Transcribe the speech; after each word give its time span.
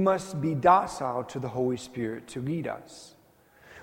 Must 0.00 0.40
be 0.40 0.54
docile 0.54 1.24
to 1.24 1.38
the 1.38 1.48
Holy 1.48 1.76
Spirit 1.76 2.26
to 2.28 2.40
lead 2.40 2.66
us. 2.66 3.14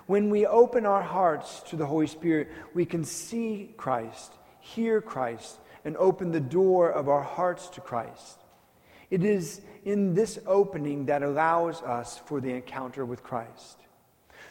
When 0.07 0.31
we 0.31 0.47
open 0.47 0.83
our 0.87 1.03
hearts 1.03 1.61
to 1.67 1.75
the 1.75 1.85
Holy 1.85 2.07
Spirit, 2.07 2.49
we 2.73 2.85
can 2.85 3.03
see 3.03 3.71
Christ, 3.77 4.33
hear 4.59 4.99
Christ, 4.99 5.59
and 5.85 5.95
open 5.97 6.31
the 6.31 6.39
door 6.39 6.89
of 6.89 7.07
our 7.07 7.21
hearts 7.21 7.69
to 7.69 7.81
Christ. 7.81 8.39
It 9.11 9.23
is 9.23 9.61
in 9.85 10.15
this 10.15 10.39
opening 10.47 11.05
that 11.05 11.21
allows 11.21 11.83
us 11.83 12.17
for 12.25 12.41
the 12.41 12.51
encounter 12.51 13.05
with 13.05 13.21
Christ. 13.21 13.77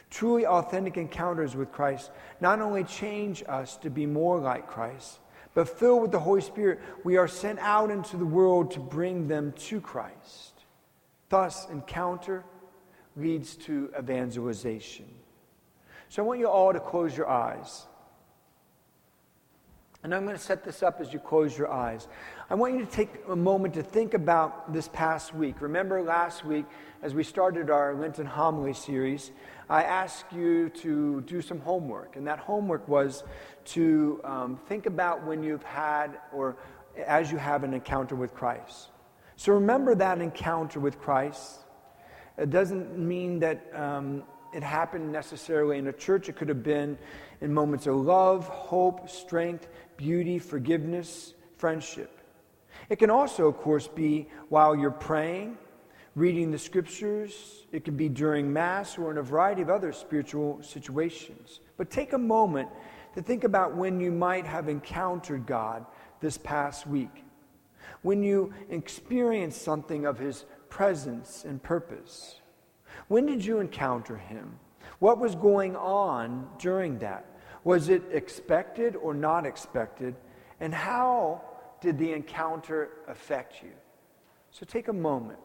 Truly 0.09 0.45
authentic 0.45 0.95
encounters 0.95 1.53
with 1.53 1.73
Christ 1.73 2.11
not 2.39 2.61
only 2.61 2.85
change 2.85 3.43
us 3.45 3.75
to 3.77 3.89
be 3.89 4.05
more 4.05 4.39
like 4.39 4.67
Christ, 4.67 5.19
but 5.53 5.67
filled 5.67 6.01
with 6.01 6.11
the 6.13 6.19
Holy 6.21 6.39
Spirit, 6.39 6.79
we 7.03 7.17
are 7.17 7.27
sent 7.27 7.59
out 7.59 7.91
into 7.91 8.15
the 8.15 8.25
world 8.25 8.71
to 8.71 8.79
bring 8.79 9.27
them 9.27 9.51
to 9.57 9.81
Christ. 9.81 10.56
Thus, 11.29 11.67
encounter 11.69 12.43
leads 13.15 13.55
to 13.57 13.91
evangelization. 13.97 15.05
So 16.09 16.23
I 16.23 16.25
want 16.25 16.39
you 16.39 16.47
all 16.47 16.71
to 16.71 16.79
close 16.79 17.17
your 17.17 17.27
eyes. 17.27 17.85
And 20.03 20.13
I'm 20.13 20.23
going 20.23 20.37
to 20.37 20.41
set 20.41 20.63
this 20.63 20.83
up 20.83 21.01
as 21.01 21.11
you 21.11 21.19
close 21.19 21.57
your 21.57 21.69
eyes. 21.69 22.07
I 22.49 22.55
want 22.55 22.75
you 22.75 22.85
to 22.85 22.91
take 22.91 23.09
a 23.27 23.35
moment 23.35 23.73
to 23.73 23.83
think 23.83 24.13
about 24.13 24.71
this 24.71 24.87
past 24.87 25.33
week. 25.33 25.59
Remember 25.59 26.01
last 26.01 26.45
week, 26.45 26.65
as 27.01 27.13
we 27.13 27.23
started 27.23 27.69
our 27.69 27.93
Lenten 27.93 28.25
homily 28.25 28.73
series, 28.73 29.31
I 29.69 29.83
asked 29.83 30.31
you 30.31 30.69
to 30.69 31.21
do 31.21 31.41
some 31.41 31.59
homework. 31.59 32.15
And 32.15 32.25
that 32.27 32.39
homework 32.39 32.87
was 32.87 33.23
to 33.65 34.21
um, 34.23 34.59
think 34.67 34.85
about 34.85 35.25
when 35.25 35.43
you've 35.43 35.63
had 35.63 36.19
or 36.31 36.55
as 37.05 37.31
you 37.31 37.37
have 37.37 37.63
an 37.63 37.73
encounter 37.73 38.15
with 38.15 38.33
Christ. 38.33 38.89
So 39.37 39.53
remember 39.53 39.93
that 39.93 40.19
encounter 40.19 40.79
with 40.79 40.99
Christ. 40.99 41.59
It 42.39 42.49
doesn't 42.49 42.97
mean 42.97 43.39
that 43.39 43.71
um, 43.73 44.23
it 44.51 44.63
happened 44.63 45.11
necessarily 45.11 45.77
in 45.77 45.85
a 45.87 45.93
church, 45.93 46.27
it 46.27 46.35
could 46.35 46.49
have 46.49 46.63
been 46.63 46.97
in 47.41 47.53
moments 47.53 47.85
of 47.85 47.95
love, 47.97 48.47
hope, 48.47 49.07
strength, 49.07 49.67
beauty, 49.95 50.39
forgiveness, 50.39 51.35
friendship. 51.55 52.19
It 52.89 52.97
can 52.97 53.11
also, 53.11 53.47
of 53.47 53.57
course, 53.57 53.87
be 53.87 54.27
while 54.49 54.75
you're 54.75 54.89
praying, 54.89 55.59
reading 56.15 56.49
the 56.49 56.57
scriptures. 56.57 57.67
It 57.71 57.85
can 57.85 57.95
be 57.95 58.09
during 58.09 58.51
Mass 58.51 58.97
or 58.97 59.11
in 59.11 59.19
a 59.19 59.23
variety 59.23 59.61
of 59.61 59.69
other 59.69 59.91
spiritual 59.91 60.63
situations. 60.63 61.59
But 61.77 61.91
take 61.91 62.13
a 62.13 62.17
moment 62.17 62.69
to 63.13 63.21
think 63.21 63.43
about 63.43 63.75
when 63.75 63.99
you 63.99 64.11
might 64.11 64.47
have 64.47 64.67
encountered 64.67 65.45
God 65.45 65.85
this 66.21 66.39
past 66.39 66.87
week 66.87 67.23
when 68.01 68.23
you 68.23 68.53
experienced 68.69 69.61
something 69.61 70.05
of 70.05 70.17
his 70.17 70.45
presence 70.69 71.45
and 71.45 71.61
purpose? 71.61 72.41
When 73.07 73.25
did 73.25 73.43
you 73.43 73.59
encounter 73.59 74.17
him? 74.17 74.59
What 74.99 75.19
was 75.19 75.35
going 75.35 75.75
on 75.75 76.49
during 76.59 76.99
that? 76.99 77.25
Was 77.63 77.89
it 77.89 78.03
expected 78.11 78.95
or 78.95 79.13
not 79.13 79.45
expected? 79.45 80.15
And 80.59 80.73
how 80.73 81.41
did 81.81 81.97
the 81.97 82.13
encounter 82.13 82.89
affect 83.07 83.61
you? 83.61 83.71
So 84.51 84.65
take 84.65 84.87
a 84.87 84.93
moment. 84.93 85.39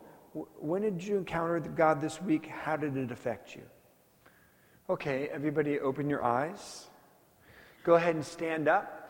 When 0.59 0.83
did 0.83 1.03
you 1.03 1.19
encounter 1.19 1.61
God 1.61 2.00
this 2.00 2.22
week? 2.22 2.47
How 2.47 2.77
did 2.77 2.97
it 2.97 3.11
affect 3.11 3.55
you? 3.55 3.62
Okay, 4.89 5.28
everybody 5.28 5.78
open 5.78 6.09
your 6.09 6.25
eyes. 6.25 6.87
Go 7.84 7.94
ahead 7.94 8.14
and 8.14 8.25
stand 8.25 8.69
up. 8.69 9.02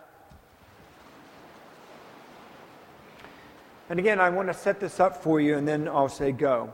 And 3.92 4.00
again, 4.00 4.20
I 4.20 4.30
want 4.30 4.48
to 4.48 4.54
set 4.54 4.80
this 4.80 5.00
up 5.00 5.22
for 5.22 5.38
you 5.38 5.58
and 5.58 5.68
then 5.68 5.86
I'll 5.86 6.08
say 6.08 6.32
go. 6.32 6.72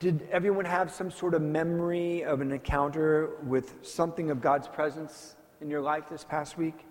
Did 0.00 0.26
everyone 0.30 0.64
have 0.64 0.90
some 0.90 1.10
sort 1.10 1.34
of 1.34 1.42
memory 1.42 2.24
of 2.24 2.40
an 2.40 2.50
encounter 2.50 3.32
with 3.42 3.74
something 3.82 4.30
of 4.30 4.40
God's 4.40 4.68
presence 4.68 5.36
in 5.60 5.68
your 5.68 5.82
life 5.82 6.08
this 6.08 6.24
past 6.24 6.56
week? 6.56 6.86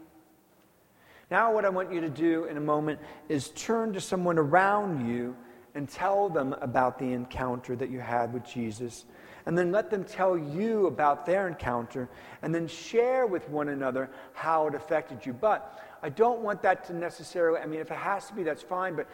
Now, 1.32 1.52
what 1.52 1.66
I 1.66 1.70
want 1.70 1.92
you 1.92 2.00
to 2.00 2.12
do 2.12 2.44
in 2.44 2.58
a 2.58 2.62
moment 2.62 3.00
is 3.28 3.50
turn 3.56 3.92
to 3.94 4.00
someone 4.00 4.38
around 4.38 5.10
you 5.10 5.36
and 5.74 5.90
tell 5.90 6.30
them 6.30 6.54
about 6.62 7.00
the 7.00 7.14
encounter 7.14 7.76
that 7.76 7.90
you 7.90 8.02
had 8.02 8.32
with 8.34 8.46
Jesus. 8.46 9.06
And 9.48 9.58
then 9.58 9.72
let 9.72 9.90
them 9.90 10.04
tell 10.04 10.38
you 10.38 10.86
about 10.86 11.26
their 11.26 11.48
encounter 11.48 12.08
and 12.44 12.54
then 12.54 12.68
share 12.68 13.26
with 13.26 13.50
one 13.50 13.70
another 13.70 14.12
how 14.34 14.68
it 14.68 14.76
affected 14.76 15.26
you. 15.26 15.34
But 15.34 15.80
I 16.02 16.10
don't 16.10 16.42
want 16.42 16.62
that 16.62 16.86
to 16.86 16.94
necessarily, 16.94 17.60
I 17.60 17.66
mean, 17.66 17.80
if 17.80 17.92
it 17.92 17.98
has 17.98 18.28
to 18.28 18.34
be, 18.34 18.44
that's 18.44 18.62
fine, 18.62 18.96
but 18.96 19.08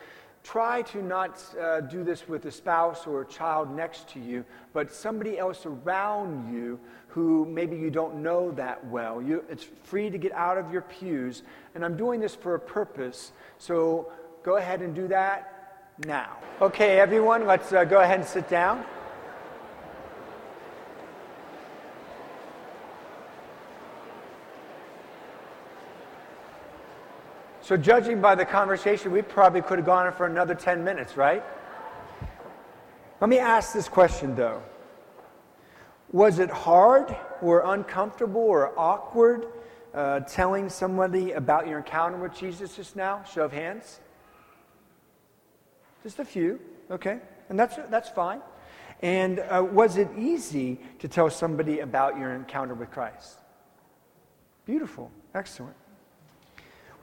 try 0.44 0.82
to 0.82 1.02
not 1.02 1.42
uh, 1.60 1.82
do 1.82 2.04
this 2.04 2.28
with 2.28 2.46
a 2.46 2.52
spouse 2.52 3.08
or 3.08 3.22
a 3.22 3.26
child 3.26 3.74
next 3.74 4.10
to 4.10 4.20
you, 4.20 4.44
but 4.74 4.94
somebody 4.94 5.40
else 5.40 5.66
around 5.66 6.54
you 6.54 6.80
who 7.08 7.46
maybe 7.46 7.78
you 7.78 7.90
don't 7.90 8.16
know 8.16 8.52
that 8.52 8.86
well. 8.88 9.22
You, 9.22 9.44
it's 9.50 9.66
free 9.84 10.10
to 10.10 10.18
get 10.18 10.34
out 10.34 10.58
of 10.58 10.72
your 10.72 10.82
pews, 10.82 11.44
and 11.76 11.86
I'm 11.86 11.96
doing 11.96 12.20
this 12.20 12.36
for 12.36 12.56
a 12.56 12.60
purpose, 12.60 13.32
so 13.58 14.12
go 14.44 14.58
ahead 14.58 14.82
and 14.82 14.94
do 14.94 15.08
that 15.08 15.94
now. 16.06 16.38
Okay, 16.62 17.00
everyone, 17.00 17.46
let's 17.46 17.72
uh, 17.72 17.86
go 17.86 18.02
ahead 18.02 18.20
and 18.20 18.28
sit 18.28 18.50
down. 18.50 18.84
So, 27.64 27.78
judging 27.78 28.20
by 28.20 28.36
the 28.36 28.44
conversation, 28.44 29.14
we 29.14 29.22
probably 29.22 29.62
could 29.62 29.80
have 29.80 29.86
gone 29.86 30.06
on 30.06 30.12
for 30.12 30.26
another 30.26 30.54
10 30.54 30.84
minutes, 30.84 31.16
right? 31.16 31.42
Let 33.22 33.30
me 33.30 33.40
ask 33.40 33.72
this 33.72 33.88
question, 33.88 34.36
though. 34.36 34.62
Was 36.12 36.40
it 36.40 36.50
hard 36.50 37.16
or 37.42 37.62
uncomfortable 37.74 38.42
or 38.42 38.78
awkward 38.78 39.48
uh, 39.94 40.20
telling 40.20 40.68
somebody 40.68 41.32
about 41.32 41.66
your 41.66 41.78
encounter 41.78 42.18
with 42.18 42.36
Jesus 42.38 42.76
just 42.76 42.98
now? 42.98 43.24
Show 43.24 43.46
of 43.46 43.54
hands. 43.54 44.02
Just 46.04 46.20
a 46.20 46.26
few, 46.26 46.60
okay? 46.92 47.20
And 47.48 47.58
that's, 47.58 47.78
that's 47.90 48.10
fine. 48.10 48.42
And 49.02 49.40
uh, 49.40 49.66
was 49.72 49.96
it 49.96 50.10
easy 50.18 50.82
to 51.00 51.08
tell 51.08 51.30
somebody 51.30 51.80
about 51.80 52.18
your 52.20 52.34
encounter 52.34 52.74
with 52.74 52.92
Christ? 52.92 53.38
Beautiful, 54.66 55.10
excellent. 55.34 55.78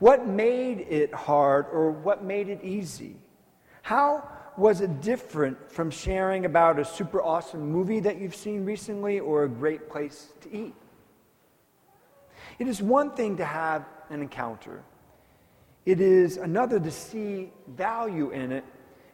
What 0.01 0.25
made 0.25 0.79
it 0.89 1.13
hard 1.13 1.67
or 1.71 1.91
what 1.91 2.23
made 2.23 2.49
it 2.49 2.63
easy? 2.63 3.17
How 3.83 4.27
was 4.57 4.81
it 4.81 4.99
different 4.99 5.71
from 5.71 5.91
sharing 5.91 6.45
about 6.45 6.79
a 6.79 6.85
super 6.85 7.21
awesome 7.21 7.71
movie 7.71 7.99
that 7.99 8.19
you've 8.19 8.35
seen 8.35 8.65
recently 8.65 9.19
or 9.19 9.43
a 9.43 9.47
great 9.47 9.91
place 9.91 10.29
to 10.41 10.51
eat? 10.51 10.73
It 12.57 12.67
is 12.67 12.81
one 12.81 13.11
thing 13.11 13.37
to 13.37 13.45
have 13.45 13.85
an 14.09 14.23
encounter, 14.23 14.81
it 15.85 16.01
is 16.01 16.37
another 16.37 16.79
to 16.79 16.89
see 16.89 17.53
value 17.67 18.31
in 18.31 18.51
it 18.51 18.65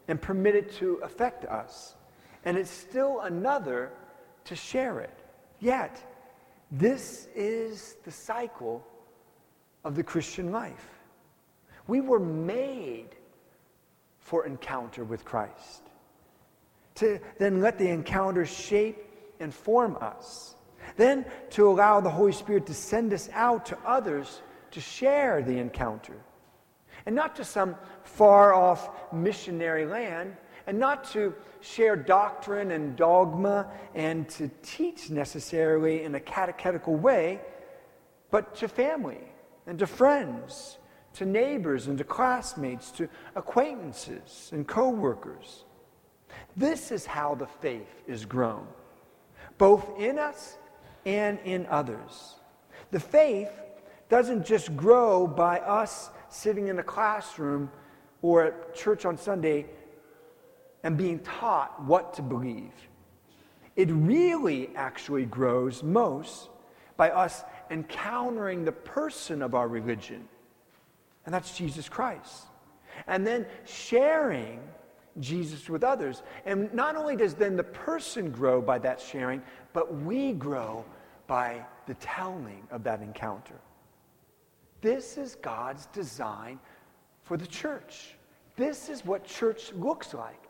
and 0.08 0.22
permit 0.22 0.56
it 0.56 0.72
to 0.76 1.02
affect 1.04 1.44
us. 1.44 1.96
And 2.46 2.58
it's 2.58 2.72
still 2.72 3.20
another 3.20 3.92
to 4.46 4.56
share 4.56 5.02
it. 5.02 5.20
Yet, 5.60 6.02
this 6.72 7.28
is 7.36 7.98
the 8.06 8.12
cycle 8.12 8.88
of 9.88 9.96
the 9.96 10.04
Christian 10.04 10.52
life. 10.52 10.90
We 11.88 12.02
were 12.02 12.20
made 12.20 13.08
for 14.20 14.46
encounter 14.46 15.06
with 15.06 15.24
Christ. 15.24 15.82
To 16.96 17.20
then 17.40 17.62
let 17.62 17.78
the 17.78 17.88
encounter 17.88 18.46
shape 18.46 18.98
and 19.40 19.54
form 19.54 19.98
us. 20.02 20.56
Then 20.98 21.26
to 21.52 21.70
allow 21.70 22.02
the 22.02 22.10
Holy 22.10 22.34
Spirit 22.34 22.66
to 22.66 22.74
send 22.74 23.14
us 23.14 23.30
out 23.32 23.68
to 23.68 23.78
others 23.86 24.42
to 24.72 24.82
share 24.82 25.42
the 25.42 25.58
encounter. 25.58 26.18
And 27.06 27.16
not 27.16 27.38
to 27.38 27.46
some 27.46 27.78
far 28.04 28.54
off 28.54 28.90
missionary 29.14 29.86
land, 29.86 30.36
and 30.66 30.78
not 30.78 31.06
to 31.12 31.34
share 31.62 31.96
doctrine 31.96 32.72
and 32.72 32.98
dogma 32.98 33.72
and 33.96 34.28
to 34.28 34.52
teach 34.64 35.10
necessarily 35.10 36.04
in 36.04 36.14
a 36.16 36.20
catechetical 36.20 36.96
way, 36.96 37.40
but 38.32 38.54
to 38.56 38.68
family 38.68 39.22
and 39.68 39.78
to 39.80 39.86
friends, 39.86 40.78
to 41.14 41.26
neighbors 41.26 41.88
and 41.88 41.98
to 41.98 42.04
classmates, 42.04 42.90
to 42.92 43.10
acquaintances 43.36 44.50
and 44.54 44.68
coworkers. 44.68 45.66
This 46.56 46.92
is 46.92 47.06
how 47.06 47.36
the 47.36 47.48
faith 47.48 48.04
is 48.08 48.26
grown, 48.26 48.66
both 49.58 50.00
in 50.00 50.18
us 50.18 50.58
and 51.06 51.38
in 51.44 51.66
others. 51.68 52.36
The 52.92 53.00
faith 53.00 53.52
doesn't 54.10 54.46
just 54.46 54.76
grow 54.76 55.28
by 55.28 55.60
us 55.60 56.10
sitting 56.30 56.70
in 56.70 56.80
a 56.80 56.84
classroom 56.84 57.70
or 58.22 58.46
at 58.46 58.76
church 58.76 59.06
on 59.06 59.18
Sunday 59.18 59.66
and 60.84 60.98
being 60.98 61.20
taught 61.20 61.84
what 61.84 62.14
to 62.14 62.22
believe. 62.22 62.72
It 63.76 63.90
really 63.92 64.70
actually 64.76 65.26
grows 65.26 65.84
most 65.84 66.50
by 66.96 67.12
us 67.12 67.44
encountering 67.72 68.66
the 68.66 68.72
person 68.72 69.42
of 69.42 69.56
our 69.56 69.68
religion, 69.68 70.28
and 71.26 71.34
that's 71.34 71.58
Jesus 71.58 71.90
Christ. 71.90 72.46
And 73.06 73.28
then 73.28 73.46
sharing 73.66 74.60
Jesus 75.20 75.70
with 75.70 75.84
others. 75.84 76.24
And 76.46 76.74
not 76.74 76.96
only 76.96 77.16
does 77.16 77.34
then 77.34 77.56
the 77.56 77.64
person 77.64 78.32
grow 78.32 78.62
by 78.62 78.80
that 78.80 79.00
sharing, 79.00 79.42
but 79.74 79.94
we 80.02 80.34
grow 80.34 80.86
by 81.28 81.66
the 81.86 81.94
telling 81.96 82.68
of 82.72 82.84
that 82.84 83.02
encounter. 83.02 83.60
This 84.82 85.18
is 85.18 85.36
God's 85.36 85.88
design 85.88 86.60
for 87.24 87.38
the 87.38 87.48
church. 87.48 88.16
This 88.56 88.90
is 88.90 89.06
what 89.06 89.26
church 89.26 89.74
looks 89.74 90.14
like. 90.14 90.47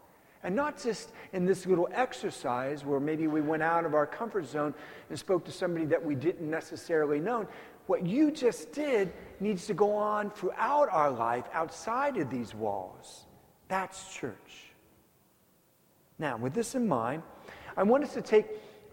And 0.47 0.55
not 0.55 0.81
just 0.81 1.11
in 1.33 1.45
this 1.45 1.65
little 1.65 1.89
exercise 1.91 2.85
where 2.85 3.01
maybe 3.01 3.27
we 3.27 3.41
went 3.41 3.61
out 3.61 3.83
of 3.83 3.94
our 3.94 4.05
comfort 4.07 4.45
zone 4.45 4.73
and 5.09 5.19
spoke 5.19 5.44
to 5.44 5.51
somebody 5.51 5.83
that 5.88 6.01
we 6.03 6.15
didn't 6.15 6.49
necessarily 6.49 7.19
know. 7.19 7.45
What 7.88 8.05
you 8.05 8.31
just 8.31 8.71
did 8.71 9.11
needs 9.41 9.67
to 9.67 9.73
go 9.73 9.94
on 9.94 10.31
throughout 10.31 10.88
our 10.89 11.11
life 11.11 11.44
outside 11.51 12.15
of 12.15 12.29
these 12.29 12.55
walls. 12.55 13.25
That's 13.67 14.15
church. 14.15 14.71
Now, 16.17 16.38
with 16.38 16.53
this 16.53 16.75
in 16.75 16.88
mind, 16.88 17.23
I 17.75 17.83
want 17.83 18.05
us 18.05 18.13
to 18.13 18.21
take 18.21 18.45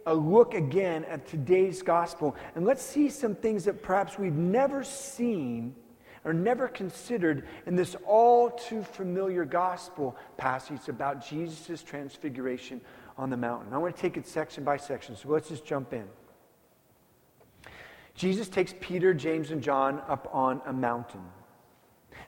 a 0.06 0.14
look 0.14 0.54
again 0.54 1.04
at 1.04 1.24
today's 1.24 1.82
gospel 1.82 2.34
and 2.56 2.66
let's 2.66 2.82
see 2.82 3.08
some 3.08 3.36
things 3.36 3.64
that 3.66 3.80
perhaps 3.80 4.18
we've 4.18 4.32
never 4.32 4.82
seen 4.82 5.76
or 6.24 6.32
never 6.32 6.68
considered 6.68 7.46
in 7.66 7.76
this 7.76 7.96
all 8.06 8.50
too 8.50 8.82
familiar 8.82 9.44
gospel 9.44 10.16
passage 10.36 10.88
about 10.88 11.26
Jesus' 11.26 11.82
transfiguration 11.82 12.80
on 13.18 13.30
the 13.30 13.36
mountain. 13.36 13.72
I 13.72 13.78
want 13.78 13.94
to 13.94 14.02
take 14.02 14.16
it 14.16 14.26
section 14.26 14.64
by 14.64 14.76
section, 14.76 15.16
so 15.16 15.28
let's 15.28 15.48
just 15.48 15.64
jump 15.64 15.92
in. 15.92 16.06
Jesus 18.14 18.48
takes 18.48 18.74
Peter, 18.80 19.12
James, 19.12 19.50
and 19.50 19.62
John 19.62 20.00
up 20.08 20.28
on 20.32 20.62
a 20.66 20.72
mountain. 20.72 21.22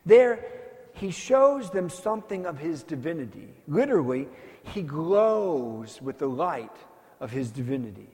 There, 0.05 0.45
he 0.95 1.11
shows 1.11 1.71
them 1.71 1.89
something 1.89 2.47
of 2.47 2.59
his 2.59 2.83
divinity. 2.83 3.49
Literally, 3.69 4.29
he 4.63 4.83
glows 4.83 6.01
with 6.03 6.19
the 6.19 6.27
light 6.27 6.77
of 7.21 7.31
his 7.31 7.51
divinity. 7.51 8.09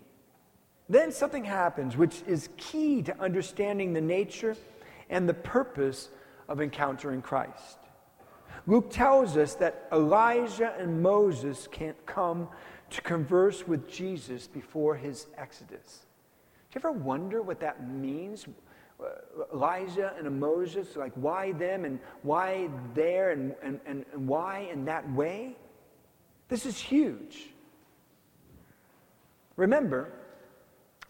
Then 0.88 1.12
something 1.12 1.44
happens 1.44 1.96
which 1.96 2.22
is 2.26 2.50
key 2.56 3.02
to 3.02 3.18
understanding 3.18 3.92
the 3.92 4.00
nature 4.00 4.56
and 5.12 5.28
the 5.28 5.34
purpose 5.34 6.08
of 6.48 6.60
encountering 6.60 7.22
Christ. 7.22 7.78
Luke 8.66 8.90
tells 8.90 9.36
us 9.36 9.54
that 9.56 9.86
Elijah 9.92 10.74
and 10.78 11.02
Moses 11.02 11.68
can't 11.70 12.06
come 12.06 12.48
to 12.90 13.00
converse 13.02 13.66
with 13.66 13.88
Jesus 13.88 14.46
before 14.46 14.96
his 14.96 15.26
exodus. 15.36 16.06
Do 16.70 16.78
you 16.78 16.80
ever 16.80 16.92
wonder 16.92 17.42
what 17.42 17.60
that 17.60 17.88
means? 17.88 18.46
Elijah 19.52 20.14
and 20.18 20.40
Moses, 20.40 20.96
like 20.96 21.12
why 21.14 21.52
them 21.52 21.84
and 21.84 21.98
why 22.22 22.68
there 22.94 23.30
and, 23.32 23.54
and, 23.62 23.80
and, 23.84 24.04
and 24.12 24.28
why 24.28 24.68
in 24.72 24.84
that 24.84 25.10
way? 25.12 25.56
This 26.48 26.66
is 26.66 26.78
huge. 26.78 27.48
Remember, 29.56 30.12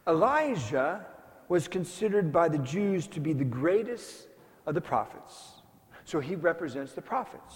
Elijah 0.07 1.07
was 1.53 1.69
considered 1.69 2.33
by 2.33 2.49
the 2.49 2.57
Jews 2.57 3.07
to 3.07 3.21
be 3.21 3.35
the 3.35 3.45
greatest 3.45 4.27
of 4.65 4.75
the 4.75 4.81
prophets. 4.81 5.51
So 6.07 6.19
he 6.19 6.35
represents 6.35 6.95
the 6.95 7.03
prophets. 7.03 7.55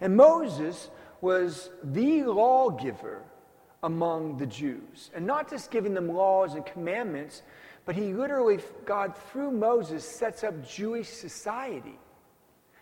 And 0.00 0.16
Moses 0.16 0.90
was 1.20 1.70
the 1.84 2.24
lawgiver 2.24 3.22
among 3.84 4.38
the 4.38 4.46
Jews. 4.46 5.12
And 5.14 5.24
not 5.24 5.48
just 5.48 5.70
giving 5.70 5.94
them 5.94 6.08
laws 6.08 6.54
and 6.54 6.66
commandments, 6.66 7.42
but 7.84 7.94
he 7.94 8.12
literally, 8.12 8.58
God, 8.84 9.16
through 9.30 9.52
Moses, 9.52 10.04
sets 10.04 10.42
up 10.42 10.68
Jewish 10.68 11.08
society, 11.08 11.96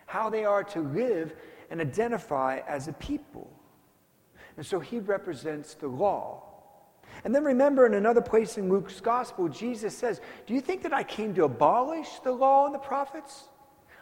how 0.07 0.31
they 0.31 0.45
are 0.45 0.63
to 0.63 0.79
live 0.79 1.35
and 1.69 1.79
identify 1.79 2.61
as 2.67 2.87
a 2.87 2.93
people. 2.93 3.53
And 4.57 4.65
so 4.65 4.79
he 4.79 4.97
represents 4.97 5.75
the 5.75 5.89
law. 5.89 6.52
And 7.23 7.33
then 7.33 7.43
remember, 7.43 7.85
in 7.85 7.93
another 7.93 8.21
place 8.21 8.57
in 8.57 8.69
Luke's 8.69 8.99
gospel, 8.99 9.47
Jesus 9.47 9.97
says, 9.97 10.19
Do 10.45 10.53
you 10.53 10.61
think 10.61 10.83
that 10.83 10.93
I 10.93 11.03
came 11.03 11.33
to 11.35 11.45
abolish 11.45 12.19
the 12.23 12.31
law 12.31 12.65
and 12.65 12.75
the 12.75 12.79
prophets? 12.79 13.45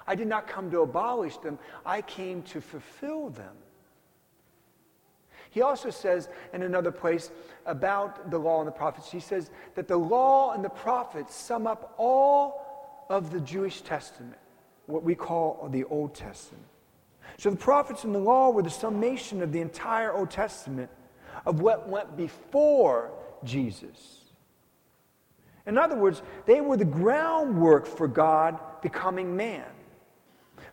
I 0.08 0.16
did 0.16 0.28
not 0.28 0.48
come 0.48 0.72
to 0.72 0.82
abolish 0.82 1.38
them, 1.38 1.60
I 1.86 2.02
came 2.02 2.42
to 2.44 2.62
fulfill 2.62 3.30
them. 3.30 3.56
He 5.52 5.62
also 5.62 5.90
says 5.90 6.30
in 6.54 6.64
another 6.64 6.92
place 6.92 7.30
about 7.66 8.32
the 8.32 8.38
law 8.38 8.60
and 8.60 8.68
the 8.68 8.72
prophets, 8.72 9.12
he 9.12 9.20
says 9.20 9.52
that 9.76 9.88
the 9.88 9.98
law 9.98 10.54
and 10.54 10.64
the 10.64 10.70
prophets 10.70 11.36
sum 11.36 11.68
up 11.68 11.94
all 11.98 13.06
of 13.10 13.32
the 13.32 13.42
Jewish 13.42 13.82
Testament, 13.82 14.38
what 14.86 15.04
we 15.04 15.14
call 15.14 15.68
the 15.70 15.84
Old 15.86 16.16
Testament. 16.16 16.64
So 17.38 17.50
the 17.50 17.58
prophets 17.58 18.06
and 18.06 18.16
the 18.16 18.20
law 18.20 18.50
were 18.50 18.64
the 18.64 18.70
summation 18.70 19.42
of 19.44 19.52
the 19.52 19.60
entire 19.60 20.14
Old 20.14 20.32
Testament 20.32 20.90
of 21.46 21.62
what 21.62 21.90
went 21.90 22.16
before 22.16 23.12
Jesus. 23.44 24.20
In 25.66 25.78
other 25.78 25.96
words, 25.96 26.22
they 26.46 26.62
were 26.62 26.78
the 26.78 26.86
groundwork 26.86 27.86
for 27.86 28.08
God 28.08 28.60
becoming 28.82 29.36
man, 29.36 29.66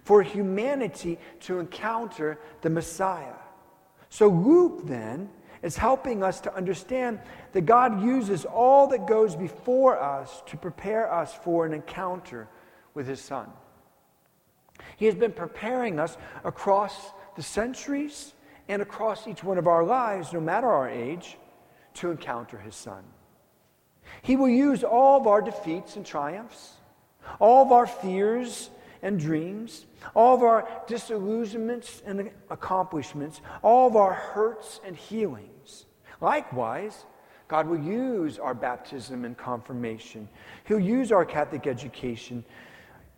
for 0.02 0.22
humanity 0.22 1.18
to 1.40 1.58
encounter 1.58 2.38
the 2.62 2.70
Messiah. 2.70 3.34
So 4.08 4.28
Luke 4.28 4.86
then 4.86 5.28
is 5.62 5.76
helping 5.76 6.22
us 6.22 6.40
to 6.40 6.54
understand 6.54 7.20
that 7.52 7.62
God 7.62 8.02
uses 8.02 8.44
all 8.44 8.86
that 8.88 9.06
goes 9.06 9.34
before 9.36 10.00
us 10.00 10.42
to 10.46 10.56
prepare 10.56 11.12
us 11.12 11.34
for 11.34 11.66
an 11.66 11.74
encounter 11.74 12.48
with 12.94 13.06
his 13.06 13.20
Son. 13.20 13.50
He 14.96 15.06
has 15.06 15.14
been 15.14 15.32
preparing 15.32 15.98
us 15.98 16.16
across 16.44 17.12
the 17.36 17.42
centuries 17.42 18.34
and 18.68 18.82
across 18.82 19.26
each 19.26 19.42
one 19.42 19.58
of 19.58 19.66
our 19.66 19.82
lives, 19.82 20.32
no 20.32 20.40
matter 20.40 20.68
our 20.68 20.88
age, 20.88 21.38
to 21.94 22.10
encounter 22.10 22.58
his 22.58 22.74
Son. 22.74 23.02
He 24.22 24.36
will 24.36 24.48
use 24.48 24.84
all 24.84 25.20
of 25.20 25.26
our 25.26 25.42
defeats 25.42 25.96
and 25.96 26.04
triumphs, 26.04 26.74
all 27.38 27.64
of 27.64 27.72
our 27.72 27.86
fears 27.86 28.70
and 29.02 29.18
dreams, 29.18 29.86
all 30.14 30.34
of 30.34 30.42
our 30.42 30.68
disillusionments 30.86 32.02
and 32.04 32.30
accomplishments, 32.50 33.40
all 33.62 33.86
of 33.88 33.96
our 33.96 34.12
hurts 34.12 34.80
and 34.84 34.96
healings. 34.96 35.86
Likewise, 36.20 37.04
God 37.46 37.66
will 37.66 37.80
use 37.80 38.38
our 38.38 38.54
baptism 38.54 39.24
and 39.24 39.36
confirmation. 39.36 40.28
He'll 40.64 40.80
use 40.80 41.12
our 41.12 41.24
Catholic 41.24 41.66
education, 41.66 42.44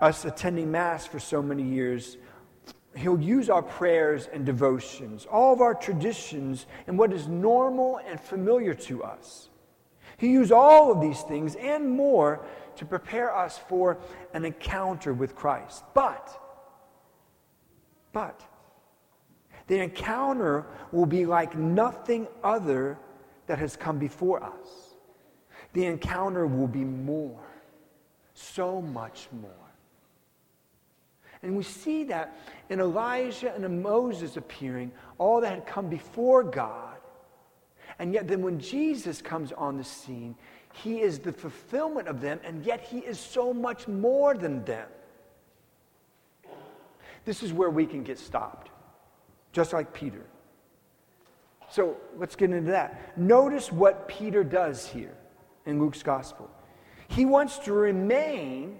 us 0.00 0.24
attending 0.24 0.70
Mass 0.70 1.06
for 1.06 1.18
so 1.18 1.42
many 1.42 1.64
years, 1.64 2.16
He'll 3.00 3.20
use 3.20 3.48
our 3.48 3.62
prayers 3.62 4.28
and 4.30 4.44
devotions, 4.44 5.26
all 5.30 5.54
of 5.54 5.62
our 5.62 5.74
traditions, 5.74 6.66
and 6.86 6.98
what 6.98 7.14
is 7.14 7.28
normal 7.28 7.98
and 8.06 8.20
familiar 8.20 8.74
to 8.74 9.02
us. 9.02 9.48
He 10.18 10.28
used 10.28 10.52
all 10.52 10.92
of 10.92 11.00
these 11.00 11.22
things 11.22 11.56
and 11.56 11.88
more 11.88 12.44
to 12.76 12.84
prepare 12.84 13.34
us 13.34 13.58
for 13.68 13.98
an 14.34 14.44
encounter 14.44 15.14
with 15.14 15.34
Christ. 15.34 15.82
But, 15.94 16.30
but, 18.12 18.44
the 19.66 19.78
encounter 19.78 20.66
will 20.92 21.06
be 21.06 21.24
like 21.24 21.56
nothing 21.56 22.28
other 22.44 22.98
that 23.46 23.58
has 23.58 23.76
come 23.76 23.98
before 23.98 24.42
us. 24.42 24.94
The 25.72 25.86
encounter 25.86 26.46
will 26.46 26.68
be 26.68 26.84
more, 26.84 27.48
so 28.34 28.82
much 28.82 29.28
more. 29.40 29.69
And 31.42 31.56
we 31.56 31.62
see 31.62 32.04
that 32.04 32.36
in 32.68 32.80
Elijah 32.80 33.54
and 33.54 33.64
in 33.64 33.82
Moses 33.82 34.36
appearing, 34.36 34.92
all 35.18 35.40
that 35.40 35.50
had 35.50 35.66
come 35.66 35.88
before 35.88 36.42
God. 36.42 36.96
And 37.98 38.12
yet, 38.12 38.28
then 38.28 38.42
when 38.42 38.58
Jesus 38.58 39.22
comes 39.22 39.52
on 39.52 39.76
the 39.76 39.84
scene, 39.84 40.34
he 40.72 41.00
is 41.00 41.18
the 41.18 41.32
fulfillment 41.32 42.08
of 42.08 42.20
them, 42.20 42.40
and 42.44 42.64
yet 42.64 42.80
he 42.80 42.98
is 42.98 43.18
so 43.18 43.52
much 43.52 43.88
more 43.88 44.34
than 44.34 44.64
them. 44.64 44.88
This 47.24 47.42
is 47.42 47.52
where 47.52 47.70
we 47.70 47.86
can 47.86 48.02
get 48.02 48.18
stopped, 48.18 48.70
just 49.52 49.72
like 49.72 49.92
Peter. 49.92 50.24
So 51.70 51.96
let's 52.16 52.36
get 52.36 52.50
into 52.50 52.70
that. 52.70 53.16
Notice 53.18 53.70
what 53.70 54.08
Peter 54.08 54.42
does 54.42 54.86
here 54.86 55.16
in 55.66 55.78
Luke's 55.80 56.02
gospel. 56.02 56.50
He 57.08 57.24
wants 57.24 57.58
to 57.60 57.72
remain 57.72 58.78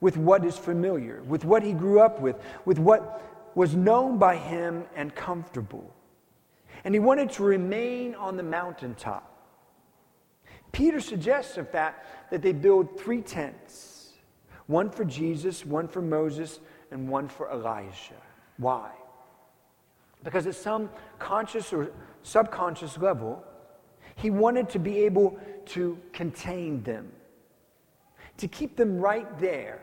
with 0.00 0.16
what 0.16 0.44
is 0.44 0.56
familiar, 0.56 1.22
with 1.26 1.44
what 1.44 1.62
he 1.62 1.72
grew 1.72 2.00
up 2.00 2.20
with, 2.20 2.36
with 2.64 2.78
what 2.78 3.22
was 3.54 3.74
known 3.74 4.18
by 4.18 4.36
him 4.36 4.84
and 4.94 5.14
comfortable. 5.14 5.92
And 6.84 6.94
he 6.94 7.00
wanted 7.00 7.30
to 7.32 7.42
remain 7.42 8.14
on 8.14 8.36
the 8.36 8.42
mountaintop. 8.42 9.34
Peter 10.70 11.00
suggests, 11.00 11.56
in 11.56 11.66
fact, 11.66 12.30
that 12.30 12.42
they 12.42 12.52
build 12.52 12.98
three 12.98 13.20
tents 13.20 13.94
one 14.66 14.90
for 14.90 15.04
Jesus, 15.04 15.64
one 15.64 15.88
for 15.88 16.02
Moses, 16.02 16.60
and 16.90 17.08
one 17.08 17.26
for 17.26 17.50
Elijah. 17.50 18.20
Why? 18.58 18.90
Because 20.22 20.46
at 20.46 20.54
some 20.54 20.90
conscious 21.18 21.72
or 21.72 21.90
subconscious 22.22 22.98
level, 22.98 23.42
he 24.16 24.28
wanted 24.28 24.68
to 24.70 24.78
be 24.78 24.98
able 24.98 25.38
to 25.66 25.98
contain 26.12 26.82
them, 26.82 27.10
to 28.36 28.46
keep 28.46 28.76
them 28.76 28.98
right 28.98 29.38
there 29.38 29.80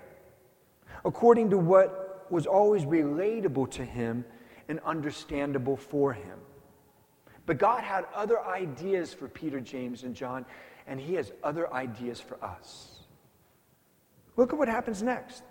according 1.06 1.52
to 1.52 1.58
what 1.58 2.26
was 2.32 2.48
always 2.48 2.84
relatable 2.84 3.70
to 3.72 3.86
him 3.86 4.26
and 4.68 4.80
understandable 4.80 5.78
for 5.78 6.12
him. 6.12 6.40
But 7.46 7.60
God 7.60 7.84
had 7.84 8.06
other 8.16 8.44
ideas 8.44 9.14
for 9.14 9.28
Peter, 9.28 9.60
James, 9.60 10.04
and 10.04 10.16
John, 10.16 10.46
and 10.88 11.00
he 11.00 11.14
has 11.14 11.32
other 11.44 11.72
ideas 11.72 12.20
for 12.20 12.44
us. 12.44 13.00
Look 14.36 14.52
at 14.52 14.58
what 14.58 14.68
happens 14.68 15.04
next. 15.04 15.44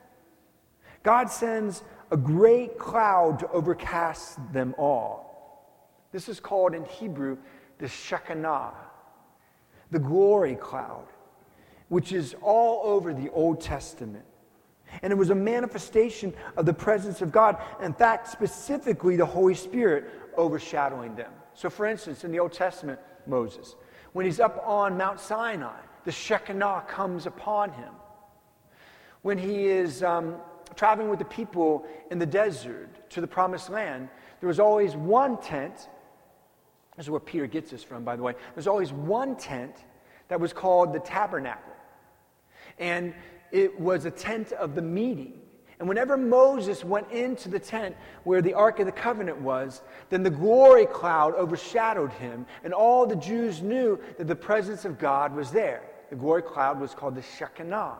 God 1.04 1.30
sends 1.30 1.84
a 2.10 2.16
great 2.16 2.78
cloud 2.78 3.38
to 3.38 3.50
overcast 3.50 4.52
them 4.52 4.74
all. 4.76 5.24
This 6.12 6.28
is 6.28 6.40
called 6.40 6.74
in 6.74 6.84
Hebrew 6.84 7.38
the 7.78 7.88
Shekinah, 7.88 8.72
the 9.90 9.98
glory 9.98 10.54
cloud, 10.54 11.06
which 11.88 12.12
is 12.12 12.34
all 12.40 12.80
over 12.84 13.12
the 13.12 13.30
Old 13.30 13.60
Testament. 13.60 14.24
And 15.02 15.12
it 15.12 15.16
was 15.16 15.30
a 15.30 15.34
manifestation 15.34 16.34
of 16.56 16.66
the 16.66 16.74
presence 16.74 17.22
of 17.22 17.32
God. 17.32 17.56
In 17.82 17.92
fact, 17.92 18.28
specifically 18.28 19.16
the 19.16 19.26
Holy 19.26 19.54
Spirit 19.54 20.10
overshadowing 20.36 21.14
them. 21.14 21.32
So, 21.54 21.70
for 21.70 21.86
instance, 21.86 22.24
in 22.24 22.32
the 22.32 22.40
Old 22.40 22.52
Testament, 22.52 22.98
Moses, 23.26 23.76
when 24.12 24.26
he's 24.26 24.40
up 24.40 24.62
on 24.66 24.96
Mount 24.96 25.20
Sinai, 25.20 25.80
the 26.04 26.12
Shekinah 26.12 26.84
comes 26.88 27.26
upon 27.26 27.72
him. 27.72 27.92
When 29.22 29.38
he 29.38 29.66
is 29.66 30.02
um, 30.02 30.36
traveling 30.76 31.08
with 31.08 31.18
the 31.18 31.24
people 31.24 31.86
in 32.10 32.18
the 32.18 32.26
desert 32.26 33.10
to 33.10 33.20
the 33.20 33.26
promised 33.26 33.70
land, 33.70 34.08
there 34.40 34.48
was 34.48 34.60
always 34.60 34.94
one 34.94 35.38
tent. 35.38 35.88
This 36.96 37.06
is 37.06 37.10
where 37.10 37.20
Peter 37.20 37.46
gets 37.46 37.70
this 37.70 37.82
from, 37.82 38.04
by 38.04 38.16
the 38.16 38.22
way. 38.22 38.34
There's 38.54 38.66
always 38.66 38.92
one 38.92 39.36
tent 39.36 39.76
that 40.28 40.38
was 40.38 40.52
called 40.52 40.92
the 40.92 41.00
tabernacle. 41.00 41.72
And 42.78 43.14
it 43.54 43.78
was 43.78 44.04
a 44.04 44.10
tent 44.10 44.52
of 44.52 44.74
the 44.74 44.82
meeting. 44.82 45.40
And 45.78 45.88
whenever 45.88 46.16
Moses 46.16 46.84
went 46.84 47.10
into 47.12 47.48
the 47.48 47.58
tent 47.58 47.96
where 48.24 48.42
the 48.42 48.52
Ark 48.52 48.80
of 48.80 48.86
the 48.86 48.92
Covenant 48.92 49.40
was, 49.40 49.82
then 50.10 50.24
the 50.24 50.30
glory 50.30 50.86
cloud 50.86 51.34
overshadowed 51.36 52.12
him, 52.12 52.46
and 52.64 52.72
all 52.72 53.06
the 53.06 53.16
Jews 53.16 53.62
knew 53.62 53.98
that 54.18 54.26
the 54.26 54.34
presence 54.34 54.84
of 54.84 54.98
God 54.98 55.34
was 55.34 55.50
there. 55.50 55.82
The 56.10 56.16
glory 56.16 56.42
cloud 56.42 56.80
was 56.80 56.94
called 56.94 57.14
the 57.14 57.22
Shekinah. 57.22 57.98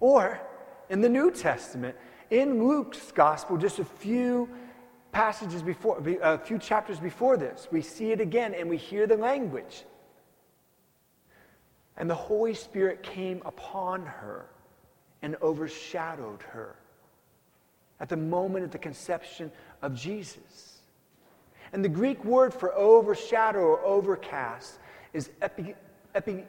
Or 0.00 0.40
in 0.88 1.00
the 1.00 1.08
New 1.08 1.30
Testament, 1.32 1.96
in 2.30 2.66
Luke's 2.66 3.10
gospel, 3.12 3.56
just 3.56 3.80
a 3.80 3.84
few 3.84 4.48
passages 5.10 5.62
before, 5.62 6.00
a 6.22 6.38
few 6.38 6.58
chapters 6.58 7.00
before 7.00 7.36
this, 7.36 7.66
we 7.72 7.82
see 7.82 8.12
it 8.12 8.20
again 8.20 8.54
and 8.54 8.68
we 8.68 8.76
hear 8.76 9.06
the 9.06 9.16
language. 9.16 9.84
And 11.98 12.08
the 12.08 12.14
Holy 12.14 12.54
Spirit 12.54 13.02
came 13.02 13.42
upon 13.44 14.06
her 14.06 14.46
and 15.20 15.36
overshadowed 15.42 16.42
her 16.42 16.76
at 18.00 18.08
the 18.08 18.16
moment 18.16 18.64
of 18.64 18.70
the 18.70 18.78
conception 18.78 19.50
of 19.82 19.94
Jesus. 19.94 20.78
And 21.72 21.84
the 21.84 21.88
Greek 21.88 22.24
word 22.24 22.54
for 22.54 22.72
overshadow 22.74 23.58
or 23.58 23.84
overcast 23.84 24.78
is 25.12 25.30
epi, 25.42 25.74
epi, 26.14 26.44